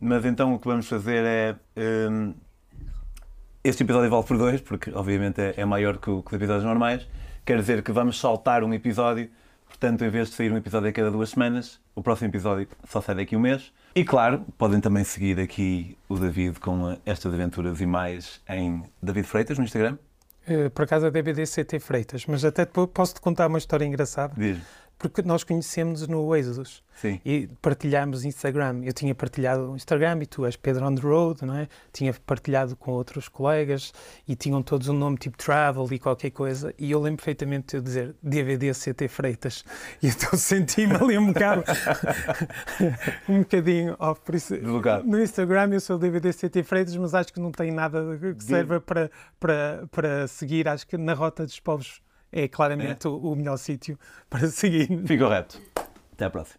[0.00, 1.56] Mas então o que vamos fazer é.
[2.10, 2.32] Um,
[3.62, 7.06] este episódio vale por dois, porque obviamente é, é maior que, que os episódios normais.
[7.44, 9.28] Quer dizer que vamos saltar um episódio,
[9.66, 13.02] portanto, em vez de sair um episódio a cada duas semanas, o próximo episódio só
[13.02, 13.72] sai daqui um mês.
[13.94, 19.26] E claro, podem também seguir aqui o David com estas aventuras e mais em David
[19.26, 19.98] Freitas no Instagram.
[20.46, 24.34] Uh, por acaso a DBD CT Freitas, mas até posso-te contar uma história engraçada.
[24.36, 24.58] Diz.
[24.98, 27.20] Porque nós conhecemos no Êxodos Sim.
[27.24, 28.80] e partilhámos Instagram.
[28.84, 31.68] Eu tinha partilhado o Instagram e tu és Pedro on the Road, não é?
[31.92, 33.92] Tinha partilhado com outros colegas
[34.26, 36.72] e tinham todos um nome tipo Travel e qualquer coisa.
[36.78, 39.64] E eu lembro perfeitamente de eu dizer DVD CT Freitas.
[40.02, 41.64] E então senti-me ali um bocado,
[43.28, 44.20] um bocadinho off.
[44.20, 44.54] Por isso,
[45.04, 48.02] no Instagram eu sou DVD CT Freitas, mas acho que não tem nada
[48.36, 50.68] que serva para, para, para seguir.
[50.68, 52.00] Acho que na Rota dos Povos
[52.34, 53.10] é claramente é.
[53.10, 53.96] o melhor sítio
[54.28, 54.88] para seguir.
[55.06, 55.60] Ficou reto.
[56.12, 56.58] Até à próxima.